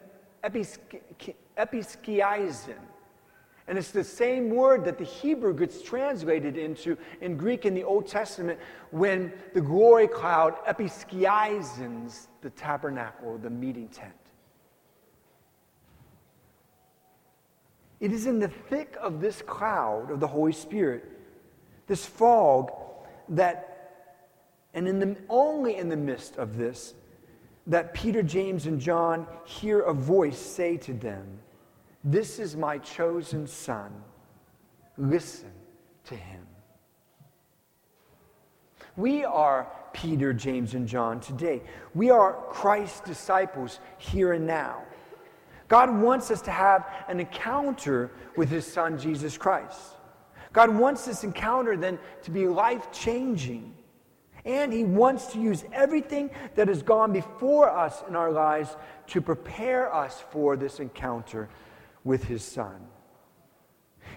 episkiaisen. 1.58 2.78
And 3.66 3.78
it's 3.78 3.90
the 3.90 4.04
same 4.04 4.50
word 4.50 4.84
that 4.84 4.98
the 4.98 5.04
Hebrew 5.04 5.54
gets 5.54 5.82
translated 5.82 6.56
into 6.56 6.96
in 7.20 7.36
Greek 7.36 7.66
in 7.66 7.74
the 7.74 7.84
Old 7.84 8.06
Testament 8.06 8.58
when 8.90 9.32
the 9.52 9.60
glory 9.60 10.08
cloud 10.08 10.56
episkiaisens 10.66 12.28
the 12.40 12.50
tabernacle, 12.50 13.38
the 13.38 13.50
meeting 13.50 13.88
tent. 13.88 14.19
It 18.00 18.12
is 18.12 18.26
in 18.26 18.38
the 18.38 18.48
thick 18.48 18.96
of 19.00 19.20
this 19.20 19.42
cloud 19.42 20.10
of 20.10 20.20
the 20.20 20.26
Holy 20.26 20.52
Spirit, 20.52 21.04
this 21.86 22.06
fog, 22.06 22.72
that, 23.28 24.16
and 24.72 24.88
in 24.88 24.98
the, 24.98 25.16
only 25.28 25.76
in 25.76 25.90
the 25.90 25.96
midst 25.96 26.36
of 26.36 26.56
this, 26.56 26.94
that 27.66 27.92
Peter, 27.92 28.22
James, 28.22 28.66
and 28.66 28.80
John 28.80 29.26
hear 29.44 29.80
a 29.80 29.92
voice 29.92 30.38
say 30.38 30.78
to 30.78 30.94
them, 30.94 31.26
This 32.02 32.38
is 32.38 32.56
my 32.56 32.78
chosen 32.78 33.46
Son. 33.46 33.92
Listen 34.96 35.52
to 36.04 36.16
him. 36.16 36.46
We 38.96 39.24
are 39.24 39.70
Peter, 39.92 40.32
James, 40.32 40.74
and 40.74 40.88
John 40.88 41.20
today. 41.20 41.62
We 41.94 42.10
are 42.10 42.32
Christ's 42.48 43.00
disciples 43.00 43.78
here 43.98 44.32
and 44.32 44.46
now. 44.46 44.82
God 45.70 45.88
wants 46.02 46.32
us 46.32 46.42
to 46.42 46.50
have 46.50 46.84
an 47.06 47.20
encounter 47.20 48.10
with 48.36 48.50
His 48.50 48.66
Son, 48.66 48.98
Jesus 48.98 49.38
Christ. 49.38 49.80
God 50.52 50.74
wants 50.74 51.06
this 51.06 51.22
encounter 51.22 51.76
then 51.76 51.96
to 52.24 52.32
be 52.32 52.48
life 52.48 52.90
changing. 52.90 53.72
And 54.44 54.72
He 54.72 54.82
wants 54.82 55.26
to 55.28 55.40
use 55.40 55.64
everything 55.72 56.30
that 56.56 56.66
has 56.66 56.82
gone 56.82 57.12
before 57.12 57.70
us 57.70 58.02
in 58.08 58.16
our 58.16 58.32
lives 58.32 58.76
to 59.08 59.20
prepare 59.20 59.94
us 59.94 60.24
for 60.30 60.56
this 60.56 60.80
encounter 60.80 61.48
with 62.02 62.24
His 62.24 62.42
Son. 62.42 62.80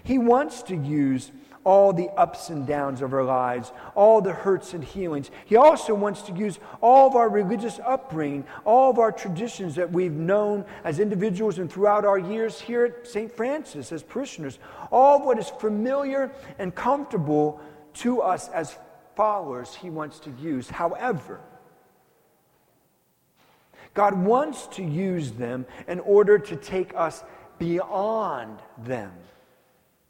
He 0.02 0.18
wants 0.18 0.60
to 0.64 0.74
use 0.74 1.30
all 1.64 1.92
the 1.92 2.08
ups 2.10 2.50
and 2.50 2.66
downs 2.66 3.00
of 3.02 3.12
our 3.12 3.24
lives, 3.24 3.72
all 3.94 4.20
the 4.20 4.32
hurts 4.32 4.74
and 4.74 4.84
healings. 4.84 5.30
He 5.46 5.56
also 5.56 5.94
wants 5.94 6.22
to 6.22 6.32
use 6.32 6.58
all 6.80 7.08
of 7.08 7.16
our 7.16 7.28
religious 7.28 7.80
upbringing, 7.84 8.44
all 8.64 8.90
of 8.90 8.98
our 8.98 9.10
traditions 9.10 9.74
that 9.76 9.90
we've 9.90 10.12
known 10.12 10.64
as 10.84 11.00
individuals 11.00 11.58
and 11.58 11.72
throughout 11.72 12.04
our 12.04 12.18
years 12.18 12.60
here 12.60 12.84
at 12.84 13.06
St. 13.06 13.32
Francis 13.32 13.92
as 13.92 14.02
parishioners, 14.02 14.58
all 14.92 15.24
what 15.24 15.38
is 15.38 15.48
familiar 15.48 16.30
and 16.58 16.74
comfortable 16.74 17.60
to 17.94 18.20
us 18.20 18.48
as 18.50 18.76
followers, 19.16 19.74
He 19.74 19.90
wants 19.90 20.18
to 20.20 20.30
use. 20.40 20.68
However, 20.68 21.40
God 23.94 24.14
wants 24.14 24.66
to 24.68 24.82
use 24.82 25.32
them 25.32 25.66
in 25.86 26.00
order 26.00 26.38
to 26.38 26.56
take 26.56 26.92
us 26.94 27.22
beyond 27.58 28.58
them. 28.78 29.12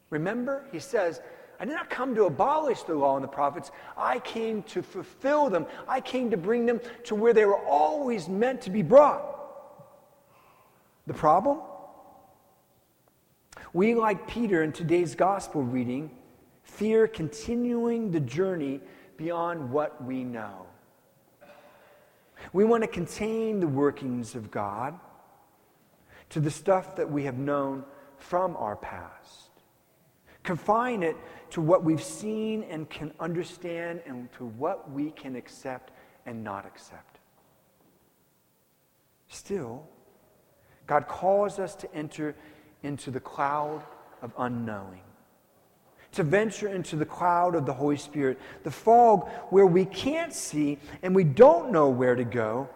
Remember, 0.09 0.65
He 0.71 0.79
says, 0.79 1.21
I 1.59 1.65
did 1.65 1.73
not 1.73 1.89
come 1.89 2.15
to 2.15 2.25
abolish 2.25 2.83
the 2.83 2.95
law 2.95 3.15
and 3.15 3.23
the 3.23 3.29
prophets. 3.29 3.71
I 3.97 4.19
came 4.19 4.63
to 4.63 4.81
fulfill 4.81 5.49
them. 5.49 5.65
I 5.87 6.01
came 6.01 6.31
to 6.31 6.37
bring 6.37 6.65
them 6.65 6.81
to 7.05 7.15
where 7.15 7.33
they 7.33 7.45
were 7.45 7.59
always 7.59 8.27
meant 8.27 8.61
to 8.63 8.69
be 8.69 8.81
brought. 8.81 9.31
The 11.07 11.13
problem? 11.13 11.59
We, 13.73 13.95
like 13.95 14.27
Peter 14.27 14.63
in 14.63 14.71
today's 14.71 15.15
gospel 15.15 15.61
reading, 15.61 16.11
fear 16.63 17.07
continuing 17.07 18.11
the 18.11 18.19
journey 18.19 18.81
beyond 19.17 19.71
what 19.71 20.03
we 20.03 20.23
know. 20.23 20.65
We 22.53 22.63
want 22.63 22.83
to 22.83 22.87
contain 22.87 23.59
the 23.59 23.67
workings 23.67 24.35
of 24.35 24.51
God 24.51 24.99
to 26.29 26.39
the 26.39 26.51
stuff 26.51 26.95
that 26.95 27.09
we 27.09 27.23
have 27.23 27.37
known 27.37 27.85
from 28.17 28.55
our 28.57 28.75
past. 28.75 29.49
Confine 30.45 31.01
it 31.01 31.17
to 31.49 31.59
what 31.59 31.83
we've 31.83 32.03
seen 32.03 32.63
and 32.69 32.87
can 32.87 33.11
understand 33.19 33.99
and 34.05 34.31
to 34.33 34.45
what 34.45 34.91
we 34.91 35.09
can 35.09 35.35
accept 35.35 35.91
and 36.27 36.43
not 36.43 36.67
accept. 36.67 37.17
Still, 39.27 39.83
God 40.85 41.07
calls 41.07 41.57
us 41.57 41.73
to 41.77 41.93
enter 41.95 42.35
into 42.83 43.09
the 43.09 43.19
cloud 43.19 43.83
of 44.21 44.33
unknowing, 44.37 45.01
to 46.11 46.21
venture 46.21 46.67
into 46.67 46.95
the 46.95 47.05
cloud 47.05 47.55
of 47.55 47.65
the 47.65 47.73
Holy 47.73 47.97
Spirit, 47.97 48.39
the 48.63 48.69
fog 48.69 49.27
where 49.49 49.65
we 49.65 49.83
can't 49.83 50.31
see 50.31 50.77
and 51.01 51.15
we 51.15 51.23
don't 51.23 51.71
know 51.71 51.89
where 51.89 52.13
to 52.13 52.23
go, 52.23 52.69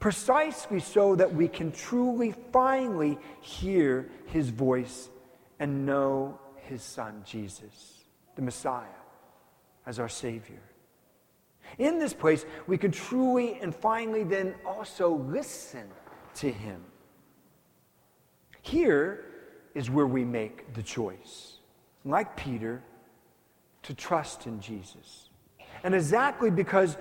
precisely 0.00 0.80
so 0.80 1.14
that 1.14 1.34
we 1.34 1.46
can 1.46 1.72
truly, 1.72 2.34
finally 2.52 3.18
hear 3.42 4.08
His 4.28 4.48
voice 4.48 5.10
and 5.60 5.84
know 5.84 6.38
his 6.66 6.82
son, 6.82 7.22
Jesus, 7.24 8.04
the 8.34 8.42
Messiah, 8.42 8.86
as 9.86 9.98
our 9.98 10.08
Savior. 10.08 10.62
In 11.78 11.98
this 11.98 12.14
place, 12.14 12.44
we 12.66 12.78
can 12.78 12.90
truly 12.90 13.58
and 13.60 13.74
finally 13.74 14.24
then 14.24 14.54
also 14.64 15.14
listen 15.14 15.88
to 16.36 16.50
him. 16.50 16.82
Here 18.62 19.24
is 19.74 19.90
where 19.90 20.06
we 20.06 20.24
make 20.24 20.74
the 20.74 20.82
choice, 20.82 21.58
like 22.04 22.36
Peter, 22.36 22.82
to 23.82 23.94
trust 23.94 24.46
in 24.46 24.60
Jesus. 24.60 25.30
And 25.84 25.94
exactly 25.94 26.50
because 26.50 26.96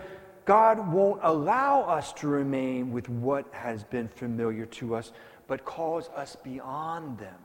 God 0.46 0.92
won't 0.92 1.20
allow 1.24 1.82
us 1.82 2.14
to 2.14 2.28
remain 2.28 2.92
with 2.92 3.10
what 3.10 3.52
has 3.52 3.84
been 3.84 4.08
familiar 4.08 4.66
to 4.68 4.96
us, 4.96 5.12
but 5.48 5.66
calls 5.66 6.10
us 6.10 6.36
beyond 6.36 7.18
them 7.18 7.36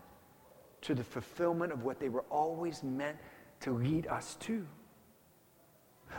to 0.82 0.94
the 0.94 1.04
fulfillment 1.04 1.72
of 1.72 1.84
what 1.84 2.00
they 2.00 2.08
were 2.08 2.24
always 2.30 2.82
meant 2.82 3.16
to 3.60 3.72
lead 3.72 4.06
us 4.06 4.36
to. 4.40 4.66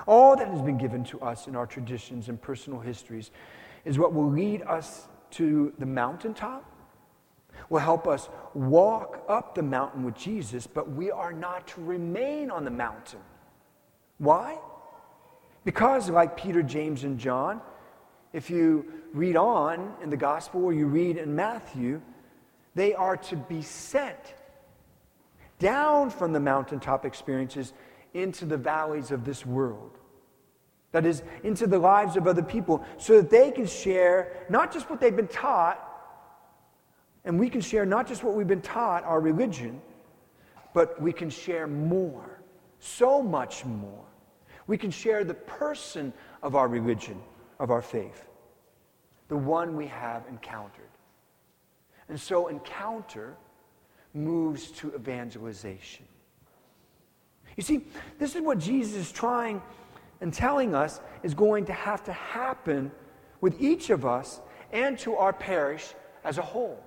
All 0.08 0.36
that 0.36 0.48
has 0.48 0.62
been 0.62 0.77
given 0.77 1.03
to 1.06 1.20
us 1.22 1.48
in 1.48 1.56
our 1.56 1.65
traditions 1.65 2.30
and 2.30 2.41
personal 2.41 2.80
histories 2.80 3.32
is 3.86 4.00
what 4.00 4.13
will 4.13 4.30
lead 4.30 4.62
us 4.63 5.08
to 5.32 5.74
the 5.80 5.86
mountaintop, 5.86 6.65
will 7.70 7.80
help 7.80 8.08
us 8.08 8.30
walk 8.53 9.24
up 9.27 9.56
the 9.56 9.63
mountain 9.63 10.03
with 10.03 10.15
Jesus, 10.15 10.68
but 10.68 10.91
we 10.91 11.12
are 11.12 11.34
not 11.34 11.68
to 11.68 11.82
remain 11.82 12.51
on 12.51 12.63
the 12.63 12.72
mountain. 12.72 13.20
Why? 14.18 14.58
Because, 15.65 16.10
like 16.10 16.38
Peter, 16.38 16.62
James, 16.62 17.03
and 17.03 17.20
John, 17.20 17.62
if 18.34 18.50
you 18.50 18.86
read 19.13 19.36
on 19.36 19.94
in 20.01 20.10
the 20.10 20.18
gospel 20.18 20.63
or 20.63 20.74
you 20.74 20.88
read 20.88 21.18
in 21.18 21.36
Matthew, 21.36 22.01
they 22.75 22.94
are 22.94 23.18
to 23.18 23.36
be 23.36 23.62
sent 23.62 24.36
down 25.62 26.10
from 26.10 26.34
the 26.34 26.39
mountaintop 26.39 27.06
experiences 27.06 27.72
into 28.13 28.46
the 28.46 28.58
valleys 28.58 29.12
of 29.12 29.24
this 29.24 29.46
world. 29.46 29.98
That 30.91 31.06
is, 31.06 31.24
into 31.44 31.68
the 31.68 31.80
lives 31.80 32.18
of 32.18 32.27
other 32.27 32.41
people, 32.41 32.84
so 32.98 33.22
that 33.22 33.30
they 33.30 33.51
can 33.51 33.65
share 33.65 34.46
not 34.50 34.74
just 34.74 34.89
what 34.89 35.00
they've 35.00 35.15
been 35.15 35.27
taught, 35.27 35.88
and 37.24 37.39
we 37.39 37.50
can 37.50 37.62
share 37.62 37.86
not 37.86 38.08
just 38.08 38.24
what 38.24 38.34
we've 38.34 38.48
been 38.48 38.62
taught, 38.62 39.06
our 39.06 39.22
religion, 39.22 39.82
but 40.74 41.00
we 41.01 41.13
can 41.13 41.30
share 41.30 41.68
more, 41.68 42.41
so 42.80 43.22
much 43.22 43.63
more. 43.63 44.03
We 44.68 44.77
can 44.77 44.91
share 44.91 45.24
the 45.24 45.36
person 45.36 46.12
of 46.41 46.56
our 46.56 46.68
religion, 46.68 47.22
of 47.60 47.70
our 47.70 47.82
faith, 47.82 48.25
the 49.27 49.38
one 49.38 49.77
we 49.77 49.88
have 49.88 50.25
encountered. 50.27 50.89
And 52.10 52.20
so, 52.20 52.48
encounter 52.48 53.38
moves 54.13 54.72
to 54.72 54.94
evangelization. 54.96 56.06
You 57.58 57.63
see, 57.63 57.82
this 58.20 58.36
is 58.36 58.41
what 58.41 58.60
Jesus 58.60 58.96
is 58.96 59.12
trying 59.12 59.62
and 60.22 60.34
telling 60.34 60.75
us 60.75 61.01
is 61.24 61.34
going 61.34 61.65
to 61.65 61.74
have 61.74 62.03
to 62.06 62.13
happen 62.13 62.91
with 63.41 63.60
each 63.62 63.89
of 63.89 64.06
us 64.06 64.39
and 64.72 64.98
to 65.00 65.15
our 65.15 65.34
parish 65.34 65.94
as 66.24 66.38
a 66.38 66.41
whole. 66.41 66.82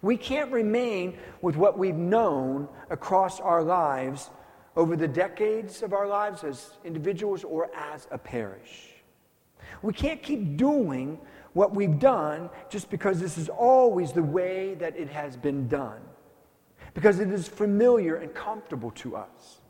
We 0.00 0.16
can't 0.16 0.52
remain 0.52 1.18
with 1.40 1.56
what 1.56 1.78
we've 1.78 1.96
known 1.96 2.68
across 2.90 3.40
our 3.40 3.62
lives 3.62 4.30
over 4.76 4.96
the 4.96 5.08
decades 5.08 5.82
of 5.82 5.92
our 5.92 6.06
lives 6.06 6.44
as 6.44 6.78
individuals 6.84 7.44
or 7.44 7.70
as 7.74 8.06
a 8.10 8.18
parish. 8.18 9.01
We 9.80 9.92
can't 9.92 10.22
keep 10.22 10.56
doing 10.56 11.18
what 11.54 11.74
we've 11.74 11.98
done 11.98 12.50
just 12.68 12.90
because 12.90 13.20
this 13.20 13.38
is 13.38 13.48
always 13.48 14.12
the 14.12 14.22
way 14.22 14.74
that 14.74 14.96
it 14.96 15.08
has 15.08 15.36
been 15.36 15.68
done, 15.68 16.00
because 16.94 17.20
it 17.20 17.30
is 17.30 17.48
familiar 17.48 18.16
and 18.16 18.34
comfortable 18.34 18.90
to 18.92 19.16
us. 19.16 19.60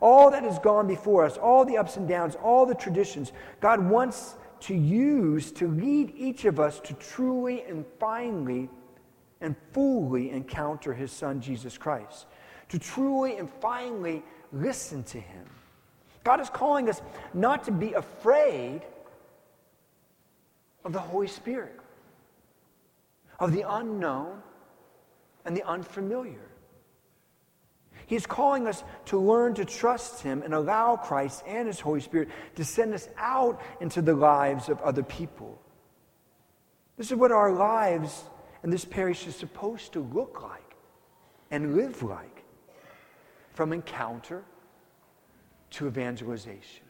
All 0.00 0.30
that 0.30 0.42
has 0.42 0.58
gone 0.58 0.86
before 0.86 1.24
us, 1.24 1.36
all 1.36 1.64
the 1.64 1.76
ups 1.76 1.96
and 1.96 2.08
downs, 2.08 2.34
all 2.36 2.66
the 2.66 2.74
traditions, 2.74 3.32
God 3.60 3.80
wants 3.80 4.36
to 4.60 4.74
use 4.74 5.52
to 5.52 5.68
lead 5.68 6.12
each 6.16 6.44
of 6.44 6.58
us 6.58 6.80
to 6.80 6.94
truly 6.94 7.62
and 7.62 7.84
finally 8.00 8.68
and 9.40 9.54
fully 9.72 10.30
encounter 10.30 10.94
His 10.94 11.12
Son, 11.12 11.40
Jesus 11.40 11.76
Christ, 11.76 12.26
to 12.68 12.78
truly 12.78 13.36
and 13.36 13.50
finally 13.60 14.22
listen 14.52 15.02
to 15.04 15.20
Him. 15.20 15.44
God 16.24 16.40
is 16.40 16.50
calling 16.50 16.88
us 16.88 17.02
not 17.34 17.64
to 17.64 17.70
be 17.70 17.92
afraid 17.92 18.82
of 20.86 20.92
the 20.92 21.00
Holy 21.00 21.26
Spirit, 21.26 21.74
of 23.40 23.52
the 23.52 23.64
unknown 23.68 24.40
and 25.44 25.56
the 25.56 25.64
unfamiliar. 25.64 26.48
He's 28.06 28.24
calling 28.24 28.68
us 28.68 28.84
to 29.06 29.18
learn 29.18 29.54
to 29.54 29.64
trust 29.64 30.22
Him 30.22 30.42
and 30.42 30.54
allow 30.54 30.94
Christ 30.94 31.42
and 31.44 31.66
His 31.66 31.80
Holy 31.80 32.00
Spirit 32.00 32.28
to 32.54 32.64
send 32.64 32.94
us 32.94 33.08
out 33.18 33.60
into 33.80 34.00
the 34.00 34.14
lives 34.14 34.68
of 34.68 34.80
other 34.80 35.02
people. 35.02 35.60
This 36.96 37.10
is 37.10 37.16
what 37.16 37.32
our 37.32 37.52
lives 37.52 38.22
in 38.62 38.70
this 38.70 38.84
parish 38.84 39.26
is 39.26 39.34
supposed 39.34 39.92
to 39.94 40.00
look 40.00 40.40
like 40.40 40.76
and 41.50 41.74
live 41.74 42.00
like 42.04 42.44
from 43.54 43.72
encounter 43.72 44.44
to 45.70 45.88
evangelization. 45.88 46.84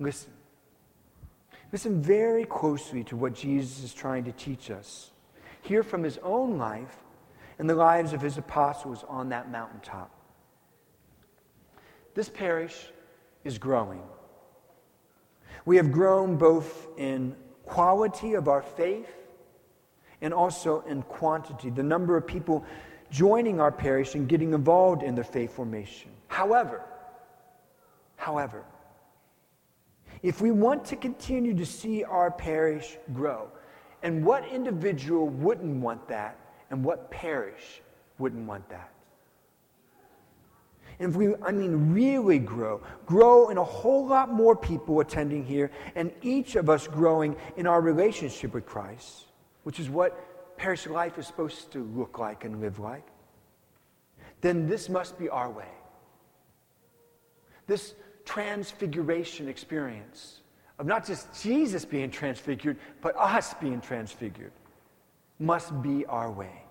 Listen. 0.00 0.35
Listen 1.76 2.00
very 2.00 2.46
closely 2.46 3.04
to 3.04 3.16
what 3.16 3.34
Jesus 3.34 3.84
is 3.84 3.92
trying 3.92 4.24
to 4.24 4.32
teach 4.32 4.70
us. 4.70 5.10
Hear 5.60 5.82
from 5.82 6.02
his 6.02 6.18
own 6.22 6.56
life 6.56 6.96
and 7.58 7.68
the 7.68 7.74
lives 7.74 8.14
of 8.14 8.22
his 8.22 8.38
apostles 8.38 9.04
on 9.06 9.28
that 9.28 9.50
mountaintop. 9.50 10.10
This 12.14 12.30
parish 12.30 12.74
is 13.44 13.58
growing. 13.58 14.00
We 15.66 15.76
have 15.76 15.92
grown 15.92 16.38
both 16.38 16.88
in 16.96 17.36
quality 17.66 18.32
of 18.32 18.48
our 18.48 18.62
faith 18.62 19.14
and 20.22 20.32
also 20.32 20.80
in 20.88 21.02
quantity, 21.02 21.68
the 21.68 21.82
number 21.82 22.16
of 22.16 22.26
people 22.26 22.64
joining 23.10 23.60
our 23.60 23.70
parish 23.70 24.14
and 24.14 24.26
getting 24.26 24.54
involved 24.54 25.02
in 25.02 25.14
the 25.14 25.24
faith 25.24 25.52
formation. 25.52 26.10
However, 26.28 26.80
however, 28.16 28.64
if 30.22 30.40
we 30.40 30.50
want 30.50 30.84
to 30.86 30.96
continue 30.96 31.54
to 31.54 31.66
see 31.66 32.04
our 32.04 32.30
parish 32.30 32.96
grow, 33.12 33.48
and 34.02 34.24
what 34.24 34.46
individual 34.48 35.28
wouldn't 35.28 35.82
want 35.82 36.06
that, 36.08 36.38
and 36.70 36.84
what 36.84 37.10
parish 37.10 37.82
wouldn't 38.18 38.46
want 38.46 38.68
that? 38.68 38.92
And 40.98 41.10
if 41.10 41.16
we, 41.16 41.34
I 41.42 41.52
mean, 41.52 41.92
really 41.92 42.38
grow, 42.38 42.80
grow 43.04 43.50
in 43.50 43.58
a 43.58 43.64
whole 43.64 44.06
lot 44.06 44.32
more 44.32 44.56
people 44.56 45.00
attending 45.00 45.44
here, 45.44 45.70
and 45.94 46.10
each 46.22 46.56
of 46.56 46.70
us 46.70 46.86
growing 46.86 47.36
in 47.56 47.66
our 47.66 47.80
relationship 47.80 48.54
with 48.54 48.64
Christ, 48.64 49.26
which 49.64 49.78
is 49.78 49.90
what 49.90 50.56
parish 50.56 50.86
life 50.86 51.18
is 51.18 51.26
supposed 51.26 51.70
to 51.72 51.84
look 51.94 52.18
like 52.18 52.44
and 52.44 52.60
live 52.60 52.78
like, 52.78 53.06
then 54.40 54.66
this 54.66 54.88
must 54.88 55.18
be 55.18 55.28
our 55.28 55.50
way. 55.50 55.68
This 57.66 57.94
transfiguration 58.26 59.48
experience 59.48 60.40
of 60.78 60.84
not 60.84 61.06
just 61.06 61.42
Jesus 61.42 61.86
being 61.86 62.10
transfigured, 62.10 62.76
but 63.00 63.16
us 63.16 63.54
being 63.54 63.80
transfigured 63.80 64.52
must 65.38 65.80
be 65.82 66.04
our 66.06 66.30
way. 66.30 66.62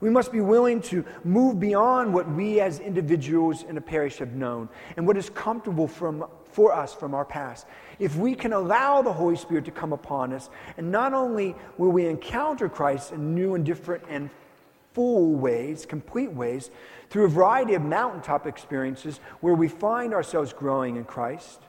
We 0.00 0.10
must 0.10 0.30
be 0.30 0.42
willing 0.42 0.82
to 0.82 1.04
move 1.24 1.58
beyond 1.58 2.12
what 2.12 2.30
we 2.30 2.60
as 2.60 2.80
individuals 2.80 3.62
in 3.62 3.78
a 3.78 3.80
parish 3.80 4.18
have 4.18 4.34
known 4.34 4.68
and 4.96 5.06
what 5.06 5.16
is 5.16 5.30
comfortable 5.30 5.88
from, 5.88 6.26
for 6.50 6.74
us 6.74 6.92
from 6.92 7.14
our 7.14 7.24
past. 7.24 7.66
If 7.98 8.16
we 8.16 8.34
can 8.34 8.52
allow 8.52 9.00
the 9.00 9.12
Holy 9.12 9.36
Spirit 9.36 9.64
to 9.64 9.70
come 9.70 9.94
upon 9.94 10.34
us, 10.34 10.50
and 10.76 10.92
not 10.92 11.14
only 11.14 11.54
will 11.78 11.90
we 11.90 12.06
encounter 12.06 12.68
Christ 12.68 13.12
in 13.12 13.34
new 13.34 13.54
and 13.54 13.64
different 13.64 14.04
and 14.10 14.28
full 14.96 15.34
ways, 15.34 15.84
complete 15.84 16.32
ways, 16.32 16.70
through 17.10 17.26
a 17.26 17.28
variety 17.28 17.74
of 17.74 17.82
mountaintop 17.82 18.46
experiences 18.46 19.20
where 19.40 19.52
we 19.52 19.68
find 19.68 20.14
ourselves 20.14 20.54
growing 20.54 20.96
in 20.96 21.04
Christ. 21.04 21.60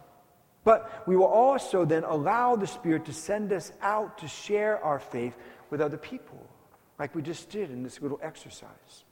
But 0.64 1.04
we 1.06 1.18
will 1.18 1.26
also 1.26 1.84
then 1.84 2.06
allow 2.06 2.56
the 2.56 2.66
Spirit 2.66 3.04
to 3.04 3.12
send 3.12 3.52
us 3.52 3.74
out 3.82 4.18
to 4.20 4.30
share 4.30 4.82
our 4.82 4.98
faith 4.98 5.36
with 5.70 5.82
other 5.82 5.98
people, 5.98 6.42
like 7.00 7.14
we 7.16 7.22
just 7.22 7.50
did 7.50 7.70
in 7.70 7.84
this 7.84 8.02
little 8.02 8.20
exercise, 8.24 9.04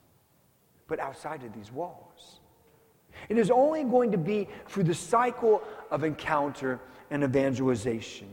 but 0.88 0.98
outside 0.98 1.42
of 1.42 1.52
these 1.52 1.70
walls. 1.70 2.40
It 3.28 3.36
is 3.36 3.50
only 3.50 3.84
going 3.84 4.12
to 4.12 4.18
be 4.18 4.48
through 4.66 4.84
the 4.84 4.94
cycle 4.94 5.62
of 5.90 6.04
encounter 6.04 6.80
and 7.10 7.22
evangelization 7.22 8.28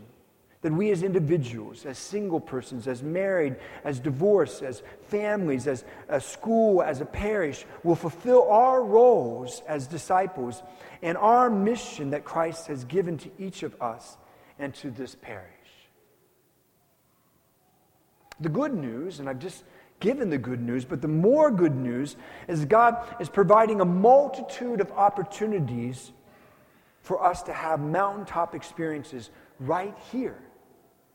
that 0.63 0.71
we 0.71 0.91
as 0.91 1.03
individuals, 1.03 1.85
as 1.85 1.97
single 1.97 2.39
persons, 2.39 2.87
as 2.87 3.03
married, 3.03 3.57
as 3.83 3.99
divorced, 3.99 4.63
as 4.63 4.81
families, 5.07 5.67
as 5.67 5.83
a 6.07 6.19
school, 6.19 6.81
as 6.81 7.01
a 7.01 7.05
parish, 7.05 7.65
will 7.83 7.95
fulfill 7.95 8.49
our 8.49 8.81
roles 8.81 9.61
as 9.67 9.87
disciples 9.87 10.63
and 11.01 11.17
our 11.17 11.49
mission 11.49 12.11
that 12.11 12.23
Christ 12.23 12.67
has 12.67 12.85
given 12.85 13.17
to 13.19 13.29
each 13.37 13.63
of 13.63 13.79
us 13.81 14.17
and 14.57 14.73
to 14.75 14.89
this 14.89 15.15
parish. 15.15 15.49
The 18.39 18.49
good 18.49 18.73
news, 18.73 19.19
and 19.19 19.29
I've 19.29 19.39
just 19.39 19.65
given 19.99 20.29
the 20.29 20.37
good 20.37 20.61
news, 20.61 20.85
but 20.85 21.01
the 21.01 21.09
more 21.09 21.51
good 21.51 21.75
news 21.75 22.15
is 22.47 22.63
God 22.63 23.05
is 23.19 23.27
providing 23.27 23.81
a 23.81 23.85
multitude 23.85 24.79
of 24.79 24.89
opportunities 24.93 26.13
for 27.01 27.21
us 27.21 27.43
to 27.43 27.53
have 27.53 27.81
mountaintop 27.81 28.55
experiences 28.55 29.29
right 29.59 29.95
here 30.09 30.41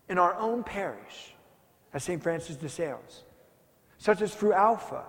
in 0.08 0.18
our 0.18 0.34
own 0.34 0.62
parish 0.62 1.34
at 1.92 2.02
St. 2.02 2.22
Francis 2.22 2.56
de 2.56 2.68
Sales, 2.68 3.24
such 3.98 4.22
as 4.22 4.34
through 4.34 4.52
Alpha, 4.52 5.04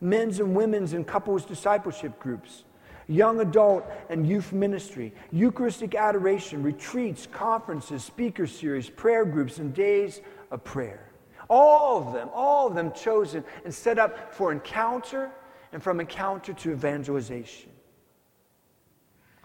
men's 0.00 0.40
and 0.40 0.54
women's 0.54 0.92
and 0.92 1.06
couples 1.06 1.44
discipleship 1.44 2.18
groups, 2.18 2.64
young 3.08 3.40
adult 3.40 3.84
and 4.08 4.26
youth 4.26 4.52
ministry, 4.52 5.12
Eucharistic 5.32 5.94
adoration, 5.94 6.62
retreats, 6.62 7.26
conferences, 7.30 8.04
speaker 8.04 8.46
series, 8.46 8.88
prayer 8.88 9.24
groups, 9.24 9.58
and 9.58 9.74
days 9.74 10.20
of 10.50 10.62
prayer. 10.64 11.10
All 11.48 11.98
of 11.98 12.12
them, 12.14 12.28
all 12.32 12.68
of 12.68 12.74
them 12.74 12.92
chosen 12.92 13.44
and 13.64 13.74
set 13.74 13.98
up 13.98 14.32
for 14.32 14.52
encounter 14.52 15.30
and 15.72 15.82
from 15.82 15.98
encounter 15.98 16.52
to 16.52 16.70
evangelization. 16.70 17.70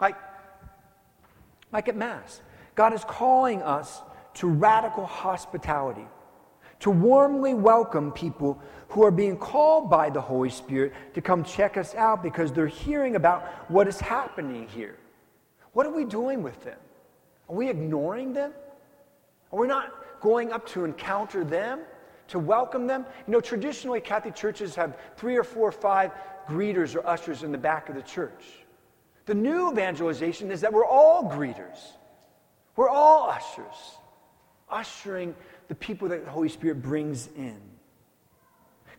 Like, 0.00 0.16
like 1.72 1.88
at 1.88 1.96
Mass, 1.96 2.40
God 2.76 2.92
is 2.92 3.02
calling 3.04 3.62
us 3.62 4.00
to 4.36 4.48
radical 4.48 5.06
hospitality, 5.06 6.06
to 6.80 6.90
warmly 6.90 7.54
welcome 7.54 8.12
people 8.12 8.60
who 8.88 9.02
are 9.02 9.10
being 9.10 9.36
called 9.36 9.88
by 9.88 10.10
the 10.10 10.20
Holy 10.20 10.50
Spirit 10.50 10.92
to 11.14 11.22
come 11.22 11.42
check 11.42 11.78
us 11.78 11.94
out 11.94 12.22
because 12.22 12.52
they're 12.52 12.66
hearing 12.66 13.16
about 13.16 13.46
what 13.70 13.88
is 13.88 13.98
happening 13.98 14.68
here. 14.68 14.98
What 15.72 15.86
are 15.86 15.92
we 15.92 16.04
doing 16.04 16.42
with 16.42 16.62
them? 16.64 16.78
Are 17.48 17.56
we 17.56 17.70
ignoring 17.70 18.34
them? 18.34 18.52
Are 19.52 19.58
we 19.58 19.66
not 19.66 20.20
going 20.20 20.52
up 20.52 20.66
to 20.68 20.84
encounter 20.84 21.42
them, 21.42 21.80
to 22.28 22.38
welcome 22.38 22.86
them? 22.86 23.06
You 23.26 23.32
know, 23.32 23.40
traditionally, 23.40 24.02
Catholic 24.02 24.34
churches 24.34 24.74
have 24.74 24.98
three 25.16 25.36
or 25.36 25.44
four 25.44 25.68
or 25.68 25.72
five 25.72 26.10
greeters 26.46 26.94
or 26.94 27.06
ushers 27.06 27.42
in 27.42 27.52
the 27.52 27.58
back 27.58 27.88
of 27.88 27.94
the 27.94 28.02
church. 28.02 28.44
The 29.24 29.34
new 29.34 29.72
evangelization 29.72 30.50
is 30.50 30.60
that 30.60 30.72
we're 30.72 30.84
all 30.84 31.24
greeters, 31.24 31.78
we're 32.76 32.90
all 32.90 33.30
ushers, 33.30 33.98
ushering 34.68 35.34
the 35.68 35.74
people 35.74 36.08
that 36.08 36.24
the 36.24 36.30
Holy 36.30 36.48
Spirit 36.48 36.82
brings 36.82 37.28
in. 37.36 37.60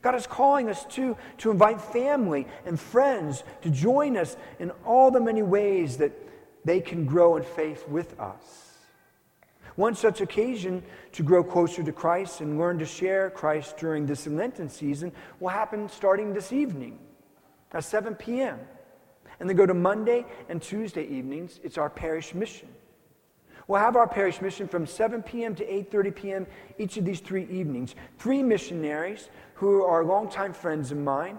God 0.01 0.15
is 0.15 0.27
calling 0.27 0.69
us 0.69 0.85
too 0.85 1.17
to 1.39 1.51
invite 1.51 1.81
family 1.81 2.47
and 2.65 2.79
friends 2.79 3.43
to 3.61 3.69
join 3.69 4.15
us 4.15 4.37
in 4.59 4.71
all 4.85 5.11
the 5.11 5.19
many 5.19 5.41
ways 5.41 5.97
that 5.97 6.11
they 6.63 6.79
can 6.79 7.05
grow 7.05 7.37
in 7.37 7.43
faith 7.43 7.87
with 7.87 8.19
us. 8.19 8.67
One 9.75 9.95
such 9.95 10.21
occasion 10.21 10.83
to 11.13 11.23
grow 11.23 11.43
closer 11.43 11.83
to 11.83 11.91
Christ 11.91 12.41
and 12.41 12.57
learn 12.57 12.79
to 12.79 12.85
share 12.85 13.29
Christ 13.29 13.77
during 13.77 14.05
this 14.05 14.25
Lenten 14.25 14.69
season 14.69 15.11
will 15.39 15.49
happen 15.49 15.87
starting 15.87 16.33
this 16.33 16.51
evening 16.51 16.97
at 17.71 17.83
7 17.83 18.15
p.m. 18.15 18.59
And 19.39 19.47
then 19.47 19.55
go 19.55 19.67
to 19.67 19.75
Monday 19.75 20.25
and 20.49 20.61
Tuesday 20.61 21.05
evenings. 21.05 21.59
It's 21.63 21.77
our 21.77 21.91
parish 21.91 22.33
mission. 22.33 22.69
We'll 23.67 23.81
have 23.81 23.97
our 23.97 24.07
parish 24.07 24.41
mission 24.41 24.67
from 24.67 24.85
7 24.85 25.21
p.m. 25.23 25.53
to 25.55 25.65
8:30 25.65 26.15
p.m. 26.15 26.47
each 26.77 26.97
of 26.97 27.03
these 27.05 27.19
three 27.19 27.45
evenings. 27.51 27.95
Three 28.17 28.41
missionaries 28.41 29.29
who 29.55 29.83
are 29.83 30.05
longtime 30.05 30.53
friends 30.53 30.91
of 30.91 30.97
mine, 30.97 31.37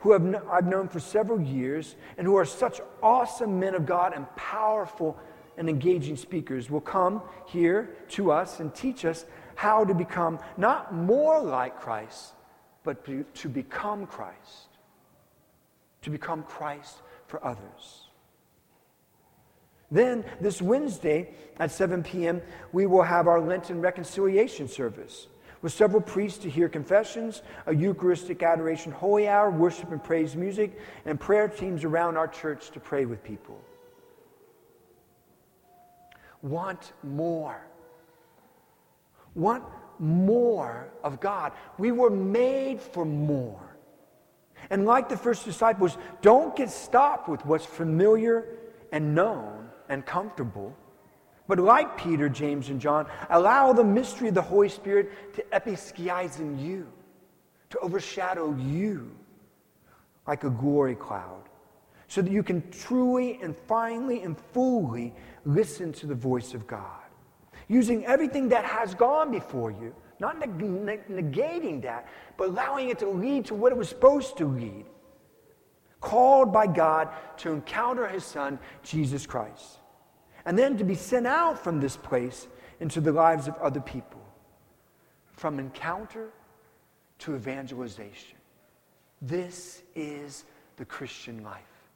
who 0.00 0.12
have 0.12 0.22
no, 0.22 0.42
I've 0.50 0.66
known 0.66 0.88
for 0.88 1.00
several 1.00 1.40
years, 1.40 1.96
and 2.16 2.26
who 2.26 2.36
are 2.36 2.46
such 2.46 2.80
awesome 3.02 3.60
men 3.60 3.74
of 3.74 3.84
God 3.84 4.14
and 4.14 4.26
powerful 4.36 5.18
and 5.58 5.68
engaging 5.68 6.16
speakers, 6.16 6.70
will 6.70 6.80
come 6.80 7.22
here 7.46 7.96
to 8.10 8.30
us 8.30 8.60
and 8.60 8.74
teach 8.74 9.04
us 9.04 9.26
how 9.54 9.84
to 9.84 9.94
become 9.94 10.38
not 10.56 10.94
more 10.94 11.40
like 11.40 11.80
Christ, 11.80 12.34
but 12.84 13.04
to 13.04 13.48
become 13.48 14.06
Christ. 14.06 14.68
To 16.02 16.10
become 16.10 16.42
Christ 16.42 17.02
for 17.26 17.44
others. 17.44 18.05
Then, 19.90 20.24
this 20.40 20.60
Wednesday 20.60 21.30
at 21.58 21.70
7 21.70 22.02
p.m., 22.02 22.42
we 22.72 22.86
will 22.86 23.02
have 23.02 23.28
our 23.28 23.40
Lenten 23.40 23.80
reconciliation 23.80 24.68
service 24.68 25.28
with 25.62 25.72
several 25.72 26.02
priests 26.02 26.38
to 26.38 26.50
hear 26.50 26.68
confessions, 26.68 27.42
a 27.66 27.74
Eucharistic 27.74 28.42
adoration 28.42 28.92
holy 28.92 29.28
hour, 29.28 29.50
worship 29.50 29.90
and 29.90 30.02
praise 30.02 30.36
music, 30.36 30.78
and 31.04 31.18
prayer 31.18 31.48
teams 31.48 31.84
around 31.84 32.16
our 32.16 32.28
church 32.28 32.70
to 32.70 32.80
pray 32.80 33.04
with 33.04 33.22
people. 33.22 33.60
Want 36.42 36.92
more. 37.02 37.60
Want 39.34 39.64
more 39.98 40.88
of 41.02 41.20
God. 41.20 41.52
We 41.78 41.92
were 41.92 42.10
made 42.10 42.80
for 42.80 43.04
more. 43.04 43.76
And 44.70 44.84
like 44.84 45.08
the 45.08 45.16
first 45.16 45.44
disciples, 45.44 45.96
don't 46.22 46.54
get 46.56 46.70
stopped 46.70 47.28
with 47.28 47.44
what's 47.46 47.66
familiar 47.66 48.46
and 48.92 49.14
known 49.14 49.65
and 49.88 50.04
comfortable. 50.04 50.74
But 51.48 51.58
like 51.58 51.96
Peter, 51.96 52.28
James, 52.28 52.70
and 52.70 52.80
John, 52.80 53.06
allow 53.30 53.72
the 53.72 53.84
mystery 53.84 54.28
of 54.28 54.34
the 54.34 54.42
Holy 54.42 54.68
Spirit 54.68 55.34
to 55.34 55.42
episkize 55.52 56.40
in 56.40 56.58
you, 56.58 56.88
to 57.70 57.78
overshadow 57.78 58.54
you 58.56 59.10
like 60.26 60.42
a 60.42 60.50
glory 60.50 60.96
cloud, 60.96 61.48
so 62.08 62.20
that 62.20 62.32
you 62.32 62.42
can 62.42 62.68
truly 62.70 63.38
and 63.42 63.56
finally 63.56 64.22
and 64.22 64.36
fully 64.52 65.14
listen 65.44 65.92
to 65.92 66.06
the 66.06 66.14
voice 66.14 66.52
of 66.52 66.66
God. 66.66 67.00
Using 67.68 68.04
everything 68.06 68.48
that 68.48 68.64
has 68.64 68.94
gone 68.94 69.30
before 69.30 69.70
you, 69.70 69.94
not 70.18 70.38
neg- 70.38 70.58
negating 71.08 71.82
that, 71.82 72.08
but 72.36 72.48
allowing 72.48 72.88
it 72.88 72.98
to 73.00 73.08
lead 73.08 73.44
to 73.46 73.54
what 73.54 73.70
it 73.70 73.78
was 73.78 73.88
supposed 73.88 74.36
to 74.38 74.46
lead 74.46 74.84
called 76.06 76.52
by 76.52 76.68
God 76.68 77.08
to 77.38 77.50
encounter 77.50 78.06
his 78.06 78.24
son, 78.24 78.60
Jesus 78.84 79.26
Christ, 79.26 79.80
and 80.44 80.56
then 80.56 80.78
to 80.78 80.84
be 80.84 80.94
sent 80.94 81.26
out 81.26 81.58
from 81.58 81.80
this 81.80 81.96
place 81.96 82.46
into 82.78 83.00
the 83.00 83.10
lives 83.10 83.48
of 83.48 83.56
other 83.56 83.80
people. 83.80 84.22
From 85.32 85.58
encounter 85.58 86.28
to 87.18 87.34
evangelization. 87.34 88.38
This 89.20 89.82
is 89.96 90.44
the 90.76 90.84
Christian 90.84 91.42
life. 91.42 91.88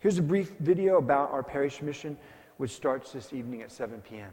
Here's 0.00 0.16
a 0.16 0.22
brief 0.22 0.52
video 0.60 0.96
about 0.96 1.30
our 1.30 1.42
parish 1.42 1.82
mission, 1.82 2.16
which 2.56 2.70
starts 2.70 3.12
this 3.12 3.34
evening 3.34 3.60
at 3.60 3.70
7 3.70 4.00
p.m. 4.00 4.32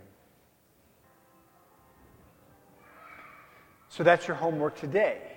So 3.89 4.01
that's 4.01 4.29
your 4.29 4.37
homework 4.37 4.79
today. 4.79 5.34